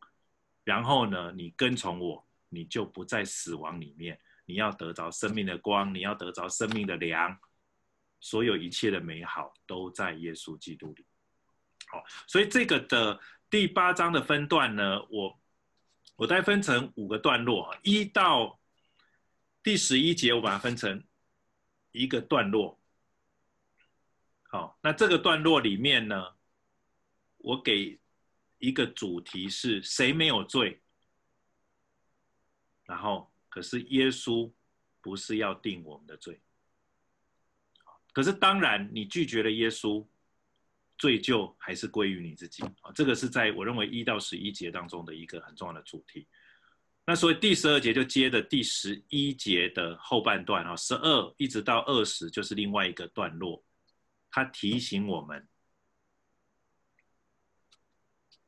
[0.65, 7.39] 然后呢，你跟从我，你就不在死亡里面，你要得着生命的光，你要得着生命的粮，
[8.21, 11.05] 所有一切的美好都在耶稣基督里。
[11.89, 13.21] 好，所以这个的
[13.51, 15.39] 第八章的分段呢，我
[16.17, 18.59] 我再分成五个段落，一到
[19.63, 21.05] 第十一节，我把它分成
[21.99, 22.79] 一个段落。”
[24.51, 26.35] 好，那这个段落里面呢，
[27.37, 27.99] 我给
[28.59, 30.81] 一个主题是谁没有罪？
[32.87, 34.51] 然后，可是耶稣
[35.03, 36.41] 不是要定我们的罪。
[38.15, 40.07] 可是当然，你拒绝了耶稣，
[40.97, 42.91] 罪就还是归于你自己啊。
[42.95, 46.27] 这个是在我认为一到十一节当中的一个很重要的主题。
[47.09, 53.65] 那所以第十二节就接着第十一节的后半段啊，十二一直到二十就是另外一个段落。
[54.31, 55.49] 他提醒我们，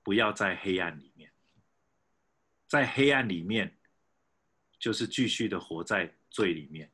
[0.03, 1.33] 不要在黑暗里面，
[2.67, 3.79] 在黑暗里面，
[4.79, 6.93] 就是继续的活在罪里面。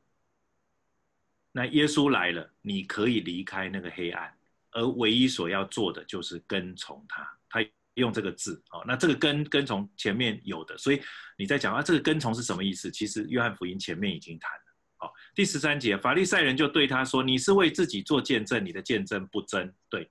[1.51, 4.39] 那耶稣来了，你可以离开那个黑暗，
[4.71, 7.39] 而唯一所要做的就是跟从他。
[7.49, 7.61] 他
[7.97, 11.01] 用这个字，哦，那这个跟跟从前面有的，所以
[11.37, 12.91] 你在讲啊，这个跟从是什么意思？
[12.91, 14.63] 其实约翰福音前面已经谈了。
[14.99, 20.11] 好，第十三节，法利赛人就对他说：“你是为自己做见证，你的见证不真。”对，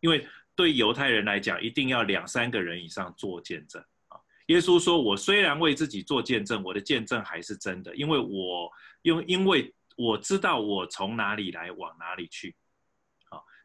[0.00, 4.18] 因为对犹太人来讲，一定要两三个人以上做见证啊。
[4.46, 8.70] 耶稣说：“我虽然为自己做见证，我的见证还是真的，因为我
[9.02, 12.54] 因因为我知道我从哪里来，往哪里去。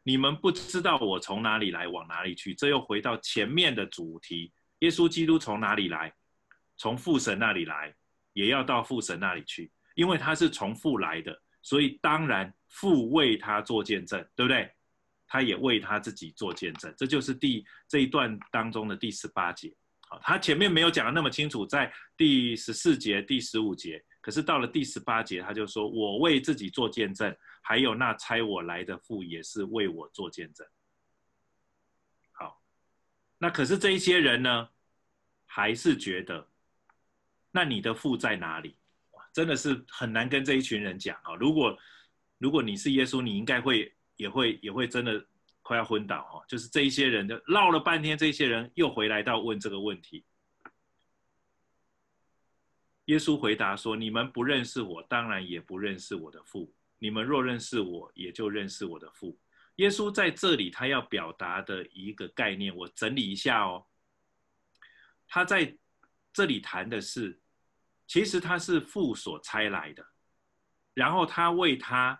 [0.06, 2.54] 你们不知道我从哪里来，往哪里去。
[2.54, 6.14] 这又回到前面的主题：耶稣基督从哪里来？
[6.76, 7.92] 从父神那里来，
[8.32, 14.70] 也要到父神那里去。”因为他是从父来的，所以当然父为他做见证，对不对？
[15.26, 19.74] 他也为他自己做见证，这就是第这一段当中的第十八节。
[20.08, 27.36] 好，他前面没有讲的那么清楚，在第十四节、第十五节，可是到了第十八节，他就说：“我为自己做见证，
[27.66, 30.64] 还有那差我来的父也是为我做见证。”
[32.30, 32.62] 好，
[33.38, 34.68] 那可是这一些人呢，
[35.44, 36.48] 还是觉得，
[37.50, 38.76] 那你的父在哪里？
[39.32, 41.34] 真的是很难跟这一群人讲啊！
[41.34, 41.76] 如果
[42.38, 45.26] 如果你是耶稣，你应该会也会也会真的。
[45.68, 50.24] 快要昏倒哦，就是这一些人的绕了半天，这些人又回来到问这个问题。
[53.06, 56.72] 耶稣回答说：“你们不认识我，当然也不认识我的父。
[56.98, 59.38] 你们若认识我，也就认识我的父。”
[59.76, 63.86] 耶稣在这里他要表达的一个概念，我整理一下哦。
[65.28, 65.76] 他在
[66.32, 67.40] 这里谈的是，
[68.06, 70.06] 其实他是父所差来的，
[70.94, 72.18] 然后他为他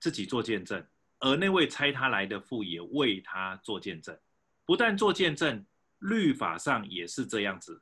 [0.00, 0.84] 自己做见证。
[1.20, 4.18] 而那位差他来的父也为他做见证，
[4.64, 5.64] 不但做见证，
[6.00, 7.80] 律法上也是这样子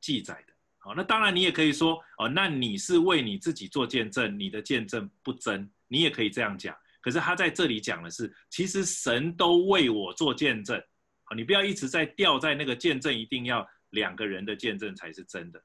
[0.00, 0.49] 记载的。
[0.80, 6.76] 好，那当然你也可以说，哦，那你是为你自己做见证，你的见证不真，你也可以这样讲。
[7.00, 10.82] 可是他在这里讲的是，其实神都为我做见证。
[11.24, 15.62] 好，你不要一直在吊在那个见证，一定要两个人的见证才是真的。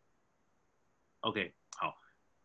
[1.22, 1.98] OK，好，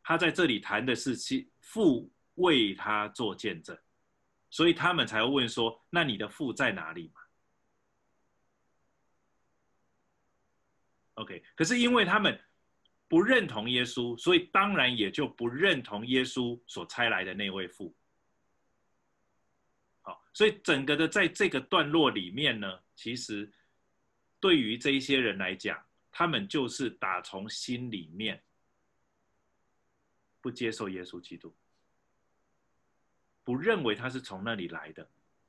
[0.02, 3.76] 他在这里谈的是其父为他做见证。
[4.52, 7.20] 所以他们才会问说：“那你的父在哪里嘛
[11.14, 12.36] ？”OK，可是因为他们
[13.10, 17.92] 不认同耶稣，所以当然也就不认同耶稣所差来的那位父。
[20.02, 23.50] 好，所以整个的在这个段落里面呢，其实
[24.38, 25.76] 对于这一些人来讲，
[26.12, 28.40] 他们就是打从心里面
[30.40, 31.52] 不接受耶稣基督。
[33.42, 35.04] 不认为他是从那里来的，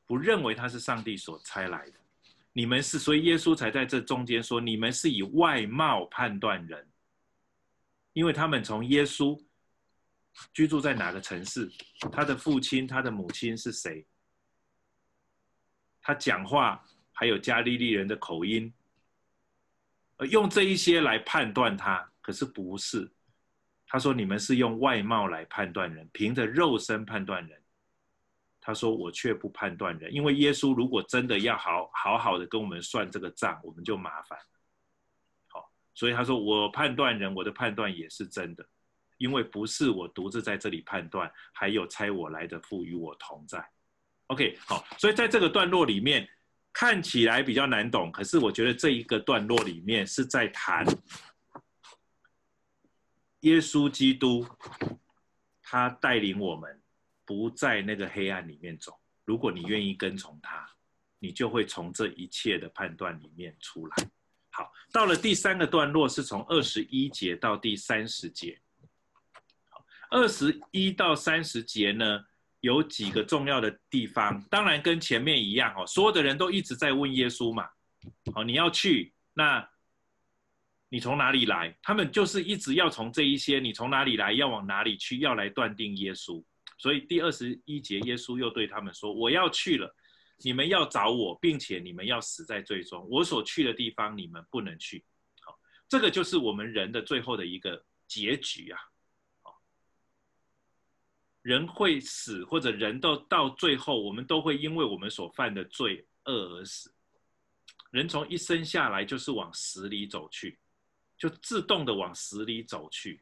[0.08, 2.00] 不认为他是上帝所差来的。
[2.54, 6.86] 你们是，所以耶稣才在这中间说：你们是以外貌判断人，
[8.14, 9.42] 因为他们从耶稣
[10.54, 11.72] 居住在哪个城市，
[12.12, 14.06] 他的父亲、他的母亲是谁，
[16.02, 18.74] 他讲话还有加利利人的口音，
[20.30, 23.12] 用这一些来判断他，可是不是。
[23.88, 27.62] 他说：你们是用外貌来判断人，凭着肉身判断人。
[28.64, 34.38] 他说：“我却不判断人，因为耶稣如果真的要好好好的跟我们算这个账，我们就麻烦。
[34.38, 34.61] 好，
[35.94, 38.66] 所以他说我判断人，我的判断也是真的，
[39.18, 43.64] 因为不是我独自在这里判断，还有差我来的父与我同在。
[44.28, 46.28] OK，好，所以在这个段落里面
[46.72, 50.86] 看起来比较难懂，可是我觉得这一个段落里面是在谈
[53.42, 54.46] 耶稣基督，
[55.62, 56.78] 他带领我们。”
[57.24, 59.00] 不在那个黑暗里面走。
[59.24, 60.70] 如果你愿意跟从他，
[61.18, 63.96] 你就会从这一切的判断里面出来。
[64.62, 68.62] 好，到了第三个段落，是从二十一节到第三十节。
[69.70, 72.24] 好，二十一到三十节呢，
[72.60, 74.40] 有几个重要的地方。
[74.52, 77.68] 当然跟前面一样哦，所有的人都一直在问耶稣嘛。
[78.36, 79.68] 哦，你要去，那
[80.90, 81.76] 你从哪里来？
[81.82, 86.44] 他们就是一直要从这一些，你从哪里来，要往哪里去，要来断定耶稣。
[86.78, 89.92] 所以第二十一节，耶稣又对他们说：“我要去了，
[90.44, 93.08] 你们要找我，并且你们要死在最终。
[93.10, 95.04] 我所去的地方，你们不能去。”
[95.42, 98.80] 好，这个就是我们人的最后的一个结局啊！
[99.44, 99.62] 好，
[101.42, 106.94] 人会死，或者人都到最后，我们都会因为我们所犯的罪恶而死。
[107.92, 110.60] 人从一生下来就是往死里走去，
[111.18, 113.22] 就自动的往死里走去。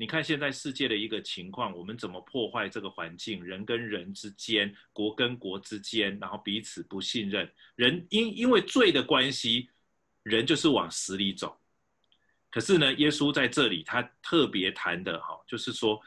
[0.00, 3.44] 你看现在世界的一个情况，我们怎么破坏这个环境？
[3.44, 9.68] 人跟人之间，国跟国之间，然后彼此不信任，人因因为罪的关系，
[10.22, 11.54] 人就是往死里走。
[12.50, 16.00] 可是呢，耶稣在这里他特别谈的哈，就是说，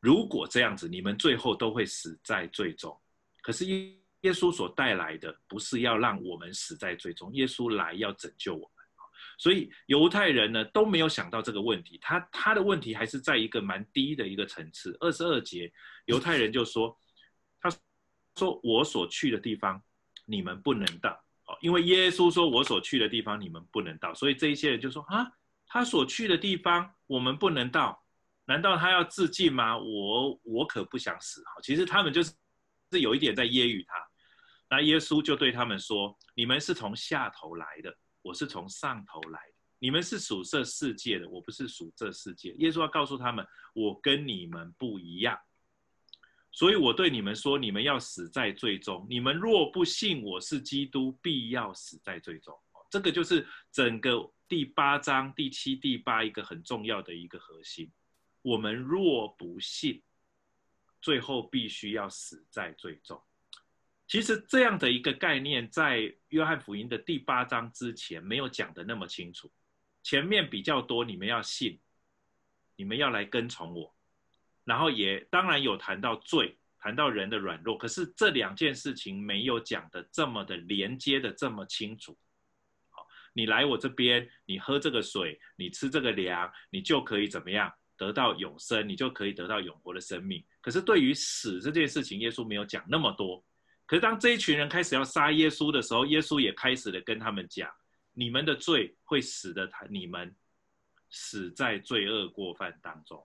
[0.00, 2.98] 如果这样子，你们最后都会死在罪中。
[3.42, 8.75] 可是耶耶稣所带来的不是要让我们死在罪中，耶稣来要拯救我们。
[9.38, 14.96] 所以犹太人呢都没有想到这个问题，他他的问题还是在一个蛮低的一个层次。
[14.98, 15.70] 二十二节，
[16.06, 16.98] 犹太人就说
[17.60, 17.70] ：“他
[18.36, 19.82] 说我所去的地方，
[20.24, 21.10] 你们不能到。
[21.44, 25.30] 哦，因为耶稣说我所去的地方你们不能到，所以这一些人就说啊，
[25.66, 28.02] 他所去的地方我们不能到，
[28.46, 29.76] 难道他要自尽吗？
[29.76, 31.42] 我我可不想死。
[31.54, 32.32] 好，其实他们就是
[32.90, 33.94] 是有一点在揶揄他。
[34.70, 37.94] 那耶稣就对他们说：你们是从下头来的。”
[38.26, 42.50] 我是从上头来的，你们是属这世界的，我不是属这世界。
[42.58, 45.38] 耶稣要告诉他们，我跟你们不一样，
[46.50, 49.06] 所以我对你们说，你们要死在最终。
[49.08, 52.52] 你们若不信我是基督，必要死在最终。
[52.90, 57.88] 这个就是整个第八章第七、第八一个很重要的一个核心。
[58.42, 60.02] 我们若不信，
[61.00, 63.22] 最后必须要死在最终。
[64.08, 69.50] 其实这样的一个概念，在约翰福音的第八章之前没有讲得那么清楚。
[70.02, 71.80] 前面比较多，你们要信，
[72.76, 73.92] 你们要来跟从我，
[74.62, 77.76] 然后也当然有谈到罪，谈到人的软弱。
[77.76, 82.16] 可是这两件事情没有讲得这么的连接的这么清楚。
[82.90, 90.44] 好，你来我这边，你喝这个水，你吃这个粮，你就可以怎么样得到永生，你就可以得到永活的生命。
[90.60, 93.44] 可是对于死这件事情，耶稣没有讲那么多。
[93.86, 97.70] 可是当这一群人开始要杀耶稣的时候，耶稣也开始了跟他们讲：
[98.12, 100.34] 你们的罪会使得他你们
[101.08, 103.24] 死在罪恶过犯当中，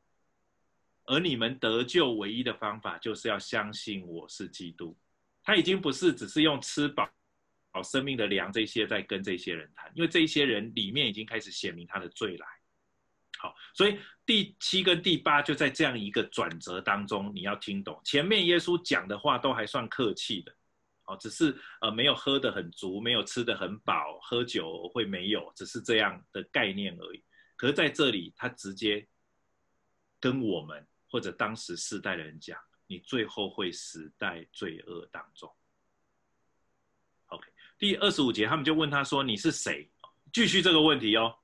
[1.05, 4.95] 而你们得救唯一的方法就是要相信我是基督。
[5.43, 7.09] 他已经不是只是用吃饱
[7.71, 12.47] 饱生命的粮这些在跟这些人谈，因为这些人里面已经开始显明他的罪来。
[13.73, 17.99] 所以第七跟第八就在这样一个转折当中，你要听懂。
[18.03, 20.55] 前面耶稣讲的话都还算客气的，
[21.05, 27.23] 哦，只是呃没有喝得很足，没有吃得很饱，喝酒会没有，只是这样的概念而已。
[27.55, 29.07] 可是在这里，他直接
[30.19, 35.51] 跟我们或者当时世代的人讲，你最后会死在罪恶当中。
[37.27, 37.47] OK，
[37.77, 39.89] 第二十五节他们就问他说：“你是谁？”
[40.33, 41.37] 继续这个问题哦。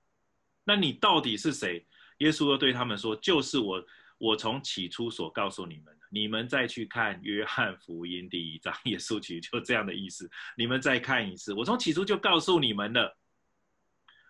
[0.63, 1.86] 那你到底是谁？
[2.18, 3.86] 耶稣又对他们说：“就是我，
[4.18, 6.05] 我从起初所告诉你们的。
[6.09, 10.30] 你们再去看约翰福音第一章， 耶稣其实就这样的意思。
[10.55, 13.18] 你们再看一次，我从起初就告诉你们了。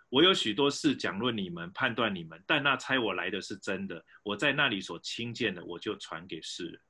[0.10, 4.04] 我有许多事讲论你们，判断你们，但那差我来的是真的。
[4.24, 6.82] 我在那里所听见的，我就传给世人。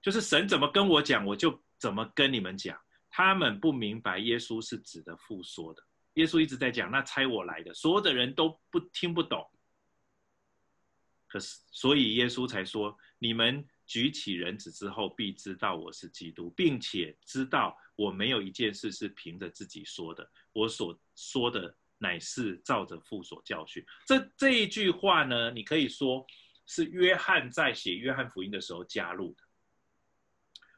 [0.00, 2.78] 就是神怎么跟我讲，我就怎么跟你们讲。
[3.10, 5.82] 他们不明白耶稣是指的复说的。”
[6.14, 9.44] 耶稣一直在讲，那差我来的，所有的人都不听不懂。
[11.28, 23.84] 可是，所以耶稣才说：你们举起人子之后，必知道我是基督，并且知道我没有一件事是凭着自己说的，我所说的乃是照着父所教训。
[24.06, 26.26] 这这一句话呢，你可以说
[26.66, 29.42] 是约翰在写约翰福音的时候加入的。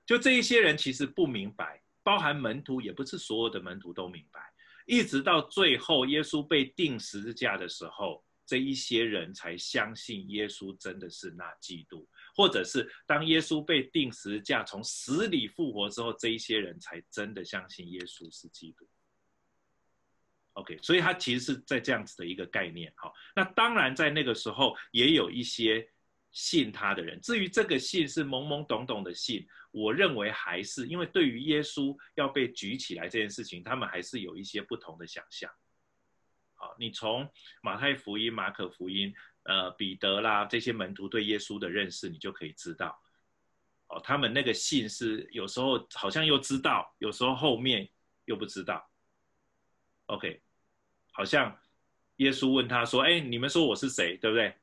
[0.07, 4.41] 就这一些人其实不明白，包含门徒，也不是所有的门徒都明白。
[4.87, 18.89] 一直到最后，耶稣被钉十字架的时候，这一些人才相信耶稣真的是那基督，或者是当耶稣被钉十字架从死里复活之后，这一些人才真的相信耶稣是基督。
[20.55, 22.93] OK，所以他其实是在这样子的一个概念。
[22.97, 25.89] 好，那当然在那个时候也有一些。
[26.33, 35.51] 信他的人，至于这个信是懵懵懂懂的信，我认为还是因为对于耶稣要被举起来这件事情，他们还是有一些不同的想象。
[36.61, 37.27] 好，你从
[37.63, 43.01] 马太福音、马可福音、呃彼得啦这些门徒对耶稣的认识，你就可以知道，
[43.89, 47.89] 哦，他们那个信是有时候好像又知道，有时候后面
[48.27, 48.87] 又不知道。
[50.05, 50.43] OK，
[51.13, 51.59] 好像
[52.17, 54.19] 耶稣问他说：“哎，你们说我是谁？
[54.19, 54.55] 对不对？”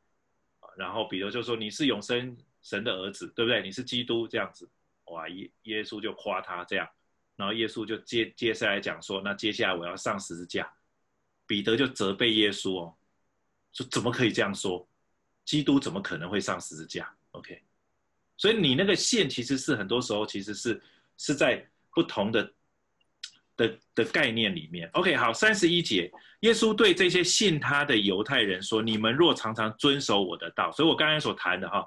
[0.77, 3.63] 然后彼得就说：“你是永生神的儿子，对不对？
[3.63, 4.69] 你是基督这样子。”
[5.09, 6.87] 哇，耶耶稣就夸他这样，
[7.35, 10.71] 然后耶稣就接接下来讲说：“那接下来我要上十字架。”
[11.47, 12.93] 彼得就责备耶稣哦，
[13.73, 14.87] 说：“怎么可以这样说？
[15.45, 17.63] 基督怎么可能会上十字架？”OK，
[18.35, 20.79] 所以你那个线其实是很多时候其实是
[21.17, 22.53] 是在不同的。
[23.57, 31.83] 的的概念里面，OK，好，三十一节，耶稣对这些信他的犹太人说：“你们若常常遵守我的道，所以我刚才所谈的哈，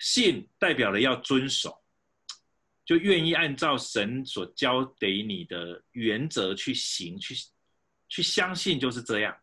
[0.00, 1.80] 信代表了要遵守，
[2.84, 7.32] 就愿意按照神所教给你的原则去行，去
[8.12, 9.34] 去相信，就是这样。”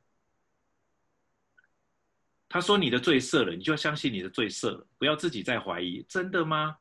[2.47, 6.77] 他说：“你的罪赦了，你就要相信你的罪赦了，不要自己再怀疑，真的吗？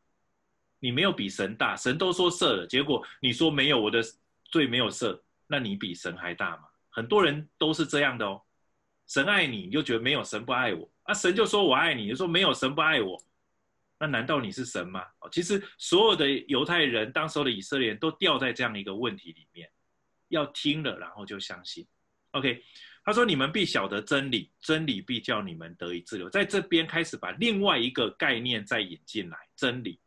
[0.79, 4.03] 你没有比神大，神都说赦了，结果你说没有，我的。”
[4.51, 6.63] 罪没有赦，那你比神还大吗？
[6.89, 8.43] 很多人都是这样的哦。
[9.07, 11.13] 神爱你，你就觉得没有神不爱我啊。
[11.13, 13.23] 神就说我爱你，你就说没有神不爱我，
[13.99, 15.05] 那难道你是神吗？
[15.19, 19.71] 哦其实所有的犹太人，当时候的以色列人都掉在这样一个问题里面，
[20.29, 21.87] 要听了然后就相信。
[22.33, 22.63] OK，
[23.05, 26.29] 他说你们必晓得真理，真理必叫你们得以自由。
[26.29, 30.01] 在这边开始把另外一个概念再引进来，真理。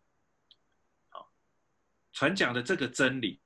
[1.09, 1.31] 好，
[2.13, 3.39] 传讲的这个真理。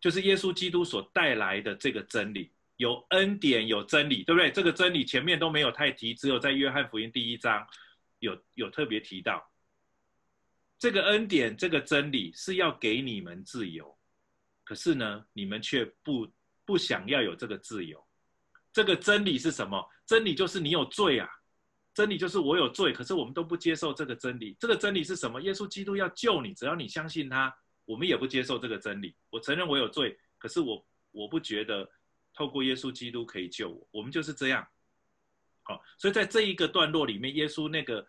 [0.00, 4.50] 就是耶稣基督所带来的这个真理，有恩典，有真理，对不对？
[4.50, 7.66] 这个真理前面都没有太提，只有在约翰福音第一章
[8.18, 9.50] 有有特别提到。
[10.78, 13.93] 这个恩典，这个真理是要给你们自由，
[14.64, 16.26] 可是呢，你们却不
[16.64, 18.04] 不想要有这个自由。
[18.72, 19.88] 这个真理是什么？
[20.04, 21.28] 真理就是你有罪啊！
[21.94, 24.56] 真理就是我有罪，可是我们都不接受这个真理。
[24.58, 25.40] 这个真理是什么？
[25.42, 27.54] 耶稣基督要救你，只要你相信他。
[27.84, 29.14] 我们也不接受这个真理。
[29.30, 31.88] 我承认我有罪，可是我我不觉得
[32.32, 33.86] 透过耶稣基督可以救我。
[33.92, 34.66] 我们就是这样。
[35.62, 38.04] 好，所以在这一个段落里面，耶稣那个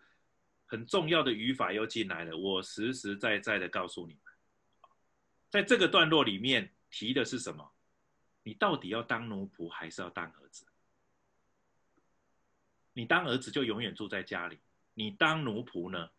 [0.66, 2.36] 很重要的语法又进来了。
[2.36, 4.18] 我实实在在的告诉你，
[5.48, 7.72] 在这个段落里面提的是什么？
[8.42, 10.66] 你到底要当奴仆还是要当儿子？
[12.92, 14.58] 你当儿子就永远住在家里，
[14.94, 16.10] 你当奴仆呢，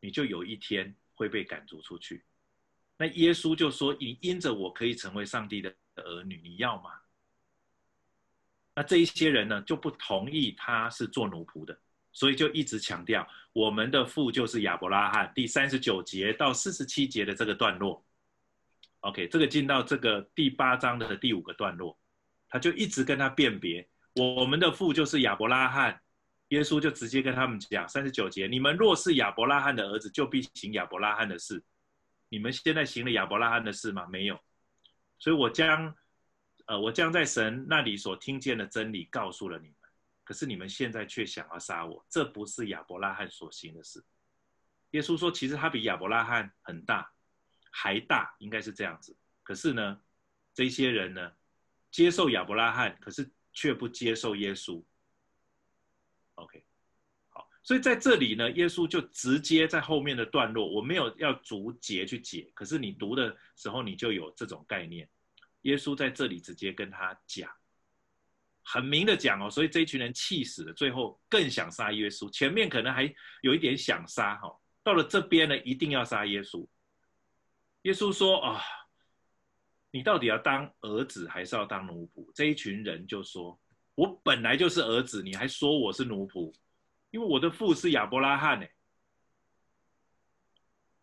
[0.00, 2.24] 你就有一天会被赶逐出去。
[2.96, 6.90] 那耶稣就说：“你因着我可以成为上帝的儿女，你要吗？”
[8.74, 11.78] 那这一些人呢，就不同意他是做奴仆的，
[12.12, 15.32] 所以就一直强调我们的父就是亚伯拉罕。
[15.34, 18.04] 第三十九节到四十七节的这个段落
[19.02, 21.96] ，OK，这个进到这个第八章的第五个段落，
[22.48, 23.88] 他就一直跟他辨别。
[24.16, 26.02] 我们的父就是亚伯拉罕，
[26.48, 31.62] 耶稣就直接跟他们讲三十九节：你们若是亚伯拉罕的儿子，就必行亚伯拉罕的事。
[32.28, 34.06] 你们现在行了亚伯拉罕的事吗？
[34.10, 34.38] 没有。
[35.18, 35.94] 所以我将，
[36.66, 39.76] 呃，我将在神那里所听见的真理告诉了你们。
[40.24, 44.02] 可是你们现在却想要杀我，这不是亚伯拉罕所行的事。
[44.92, 47.11] 耶稣说，其实他比亚伯拉罕很大，
[47.72, 49.16] 还大，应该是这样子。
[49.42, 50.00] 可是呢，
[50.54, 51.32] 这些人呢，
[51.90, 53.28] 接受亚伯拉罕，可是。
[53.54, 54.82] 却不接受耶稣。
[56.36, 56.64] OK，
[57.28, 65.06] 好，所以在这里呢，耶稣就直接在后面的段落，我没有要逐节去解，可是你读的时候，你就有这种概念。
[65.64, 67.52] 耶稣在这里直接跟他讲，
[68.62, 72.30] 很明的讲哦，所以这一群人气死了，最后更想杀耶稣。
[72.30, 74.50] 前面可能还有一点想杀哈，
[74.82, 76.66] 到了这边呢，一定要杀耶稣。
[77.82, 78.62] 耶稣说啊。
[79.94, 82.26] 你到底要当儿子还是要当奴仆？
[82.34, 83.60] 这一群人就说
[83.94, 86.50] ：“我本来就是儿子，你还说我是奴仆？
[87.10, 88.66] 因为我的父是亚伯拉罕呢。”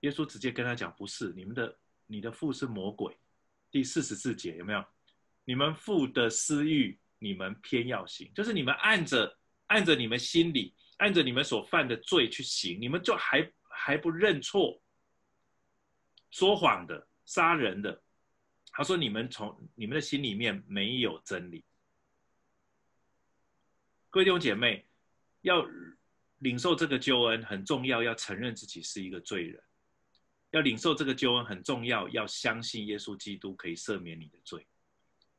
[0.02, 1.78] 耶稣直接跟他讲：“不是，你们的
[2.08, 3.16] 你的父是魔鬼。”
[3.70, 4.84] 第四十四节有没有？
[5.46, 14.82] 你们父的私欲，你们偏要行，就是你们按着按着你们心里，按着你们所犯的罪去行，你们就还还不认错，
[16.32, 18.02] 说谎的、杀人的。
[18.72, 21.66] 他说：“你们从你们的心里面没有真理。
[24.10, 24.88] 各位弟兄姐妹，
[25.42, 25.66] 要
[26.38, 29.62] 领受这个救恩很重要，要承认自己是一个罪人。
[30.52, 34.66] 要领受这个救恩很重要，要相信耶稣基督可以赦免你的罪。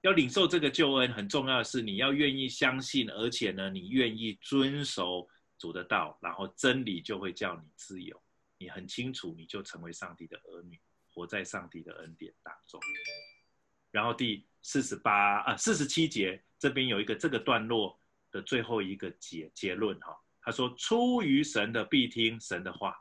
[0.03, 5.29] 要领受这个救恩很重要的是，你要愿意相信，而且呢，你愿意遵守
[5.59, 8.21] 主的道，然后真理就会叫你自由。
[8.61, 10.81] 你很清楚，你就成为上帝的儿女。”
[11.13, 12.81] 活在上帝的恩典当中。
[13.91, 18.01] 然后第四十八啊四十七节这边有一个这个段落
[18.31, 22.97] 的最后一个结结论哈，他说：出于神的必听神的话，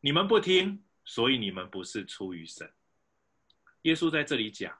[0.00, 2.70] 你们不听，所以你们不是出于神。
[3.82, 4.78] 耶稣在这里讲，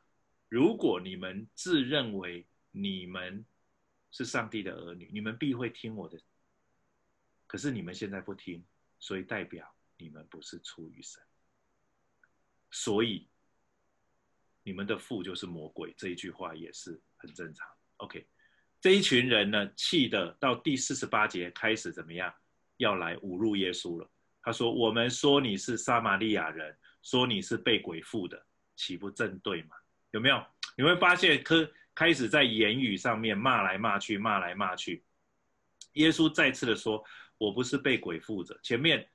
[0.51, 3.47] 如果你们自认为你们
[4.11, 6.21] 是上帝的儿女，你们必会听我的。
[7.47, 8.63] 可是你们现在不听，
[8.99, 11.23] 所以代表你们不是出于神。
[12.71, 13.27] 所以，
[14.63, 17.67] 你们的父就是魔鬼，这一句话也是很正常。
[17.97, 18.27] OK，
[18.81, 22.33] 这一群人呢，气的到第四十八节开始怎么样？
[22.77, 24.09] 要来侮辱耶稣了。
[24.41, 28.47] 他说：“我们说你是撒玛利亚人，说你是被鬼附的，
[28.77, 29.75] 岂不正对吗？”
[30.13, 30.45] 有没有？
[30.77, 31.55] 你会发现，开
[31.95, 35.03] 开始在言语上面骂来骂去，骂来骂去。
[35.95, 37.05] 耶稣再次的说
[37.39, 39.09] ：“我不是被鬼附着。”前面。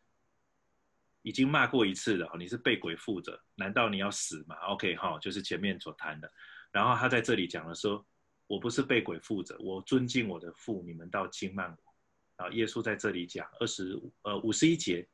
[1.25, 6.29] 已经骂过一次了，你是被鬼附着，难道你要死吗？OK 哈，就是前面所谈的。
[6.69, 8.05] 然后他在这里讲了说，
[8.45, 12.43] 我不是被鬼附着，我尊敬我的父，你们倒轻慢我。
[12.43, 15.07] 啊，耶稣在这里讲二十呃五十一节，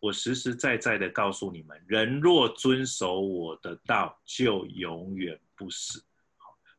[0.00, 6.04] 我实实在在的告诉你们，人若遵守我的道，就永远不死。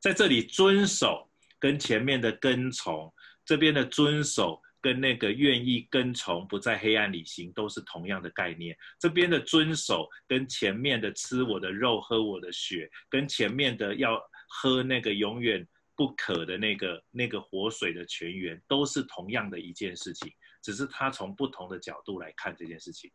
[0.01, 3.13] 在这里遵守跟前面的跟从，
[3.45, 4.61] 这边的遵守。
[4.84, 8.77] 跟那个愿意跟从，不在黑暗里行，都是同样的概念。
[8.99, 15.65] 这边的遵守，跟前面的吃我的肉、喝我的血，跟前面的要喝那个永远
[15.95, 20.29] 不渴的那个那个活水的泉源，都是同样的一件事情，
[20.61, 23.09] 只是他从不同的角度来看这件事情，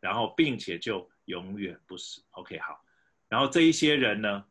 [0.00, 2.22] 然后并且就永远不死。
[2.32, 2.78] OK，好，
[3.30, 4.44] 然后这一些人呢？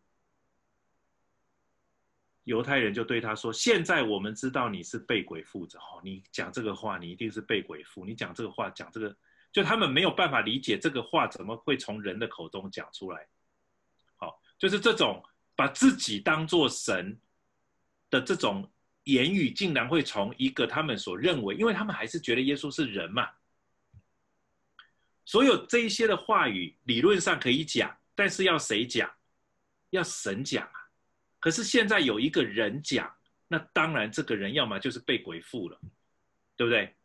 [2.48, 8.06] 犹太人就对他说：“现在我们知道你是被鬼附着，哦，你讲这个话，你一定是被鬼附。
[8.06, 9.14] 你讲这个话，讲这个，
[9.52, 13.28] 就他们没有办法理解这个话怎么会从人的口中讲出来。
[14.16, 15.22] 好，就是这种
[15.58, 17.20] 把自己当做神
[18.10, 18.72] 的这种
[19.04, 23.30] 言语，竟然会从一个他们所认为，因为他们还是觉得耶稣是人嘛，
[25.26, 29.12] 所有这一些的话语理论上可以讲，但是要谁讲？
[29.90, 30.87] 要神讲啊。
[31.40, 33.14] 可是现在有一个人讲，
[33.48, 35.80] 那当然这个人要么就是被鬼附了，
[36.56, 36.96] 对不对？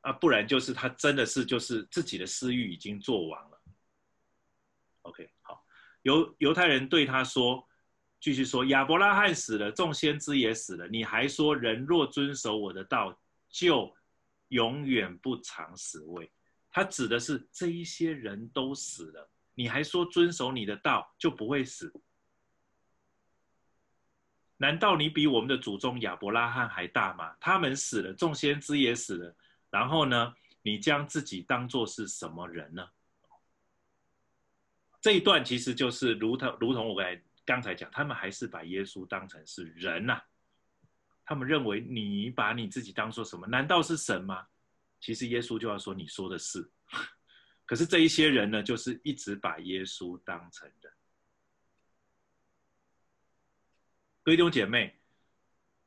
[0.00, 3.62] 啊，不然就是他真的是就是自己的私欲已经做完了。
[5.02, 5.64] OK，好，
[6.02, 7.66] 犹犹太人对他说，
[8.20, 13.94] 继续说，亚伯拉罕死了，众先知也死了，你还说人若遵守我的道，就
[14.48, 16.30] 永远不尝死味。
[16.70, 21.90] 他指的是这一些人都死了，你还说遵守你的道就不会死？
[24.56, 27.36] 难道你比我们的祖宗亚伯拉罕还大吗？
[27.40, 29.36] 他们死了，众先知也死了，
[29.68, 32.88] 然后呢，你将自己当作是什么人呢？
[35.00, 40.22] 这一段其实就是如同如同我刚才刚才讲，他们还是把耶稣当成是人呐、
[41.26, 43.46] 他们认为你把你自己当做什么？
[43.46, 44.46] 难道是神吗？
[45.00, 46.70] 其实耶稣就要说你说的是。
[47.66, 50.92] 可是这一些人呢，就是一直把耶稣当成人。
[54.24, 54.90] 各位弟兄姐妹，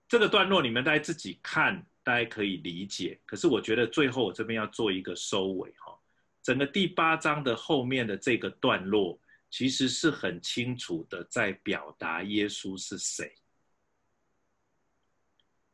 [0.07, 3.19] 这个段落你们大家自己看，大家可以理解。
[3.25, 5.99] 可是我觉得最后我这边要做一个收尾哈。
[6.43, 9.19] 整个第八章的后面的这个段落，
[9.49, 13.33] 其实是很清楚的在表达耶稣是谁，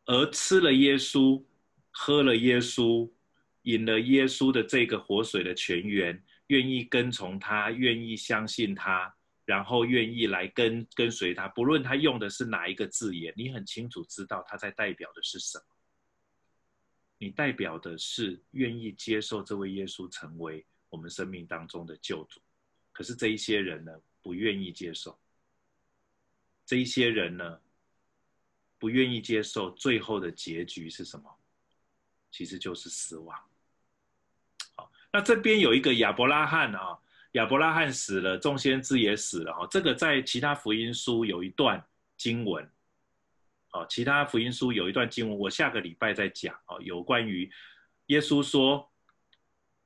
[0.06, 1.44] 而吃了耶稣、
[1.92, 3.12] 喝了耶稣、
[3.64, 9.14] 饮了耶稣的这个活水的泉源，愿意跟从他、愿意相信他，
[9.46, 15.66] 然后愿意来跟跟随他，不论他用的是哪一个字眼，你很清楚知道他在代表的是什么。
[17.18, 22.42] 你代表的是愿意接受这位耶稣成为我们生命当中的救主，
[22.92, 23.92] 可是这一些人呢，
[24.22, 25.18] 不愿意接受。
[26.66, 27.60] 这一些人呢，
[28.78, 31.34] 不愿意接受，最后的结局是什么？
[32.32, 33.38] 其实就是死亡。
[34.76, 37.00] 好，那这边有一个亚伯拉罕啊，
[37.34, 39.68] 亚伯拉罕死了，众先知也死了哈。
[39.70, 41.84] 这个在其他福音书有一段
[42.18, 42.68] 经文。
[43.72, 46.80] 哦，其他福音书有一段经文，我下个礼拜再讲哦。
[46.82, 47.52] 有关于
[48.06, 48.88] 耶稣说，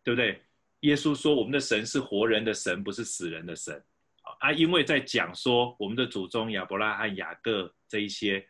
[0.03, 0.41] 对不对？
[0.81, 3.81] 耶稣说，我们的神是活人的神，不是死人的神。
[4.39, 8.45] 啊，因为在讲说我们的祖宗亚伯拉罕、雅各这一些，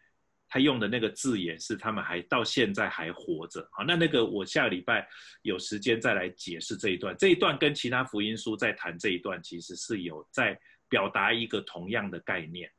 [0.49, 3.67] 他用的那个字眼是他们还到现在还活着。
[3.71, 5.07] 好，那那个我下个礼拜
[5.41, 7.15] 有时间再来解释这一段。
[7.17, 12.71] 这一段跟其他福音书在谈这一段，其实是有在表达一个同样的概念。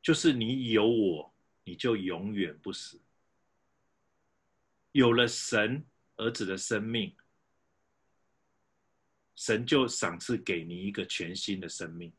[0.00, 1.34] 就是你有我，
[1.64, 3.00] 你就永远不死。
[4.92, 5.84] 有了神
[6.16, 7.14] 儿子的生命，
[9.36, 12.12] 神就赏赐给你一个全新的生命。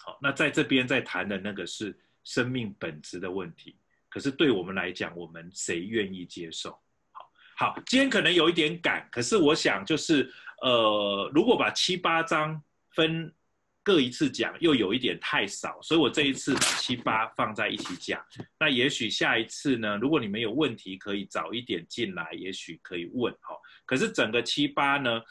[0.00, 1.96] 好，那在这边在谈的那个是
[2.28, 3.76] 生命本质的问题。
[4.08, 6.70] 可是对我们来讲，我们谁愿意接受？
[7.10, 12.62] 好，好，今天可能有一点赶，可是我想就是，呃，如果把七八章
[12.94, 13.34] 分。
[13.80, 18.22] 各一次讲又有一点太少，所以我这一次把七八放在一起讲。
[18.60, 23.56] 那也许下一次呢，如果你们有问题，可以早一点进来，也许可以问哈。
[23.86, 25.22] 可是整个七八呢，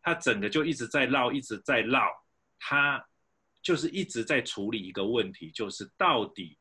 [0.00, 2.08] 它整个就一直在绕，一直在绕，
[2.58, 3.06] 它
[3.66, 6.56] 就是一直在处理一个问题，就是到底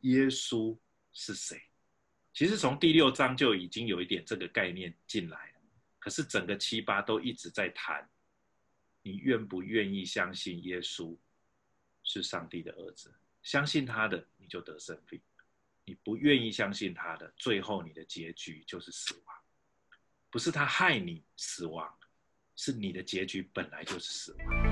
[0.00, 0.74] 耶稣
[1.12, 1.60] 是谁？
[2.32, 5.60] 其实从第六章就已经有一点这个概念进来了，
[5.98, 8.08] 可是整个七八都一直在谈。
[9.02, 11.14] 你愿不愿意相信耶稣
[12.02, 13.14] 是上帝的儿子？
[13.42, 15.20] 相信他的，你就得生命；
[15.84, 19.36] 你不愿意相信他的，最后你的结局就是死亡。
[20.30, 21.94] 不是他害你死亡，
[22.56, 24.65] 是你的结局本来就是死亡。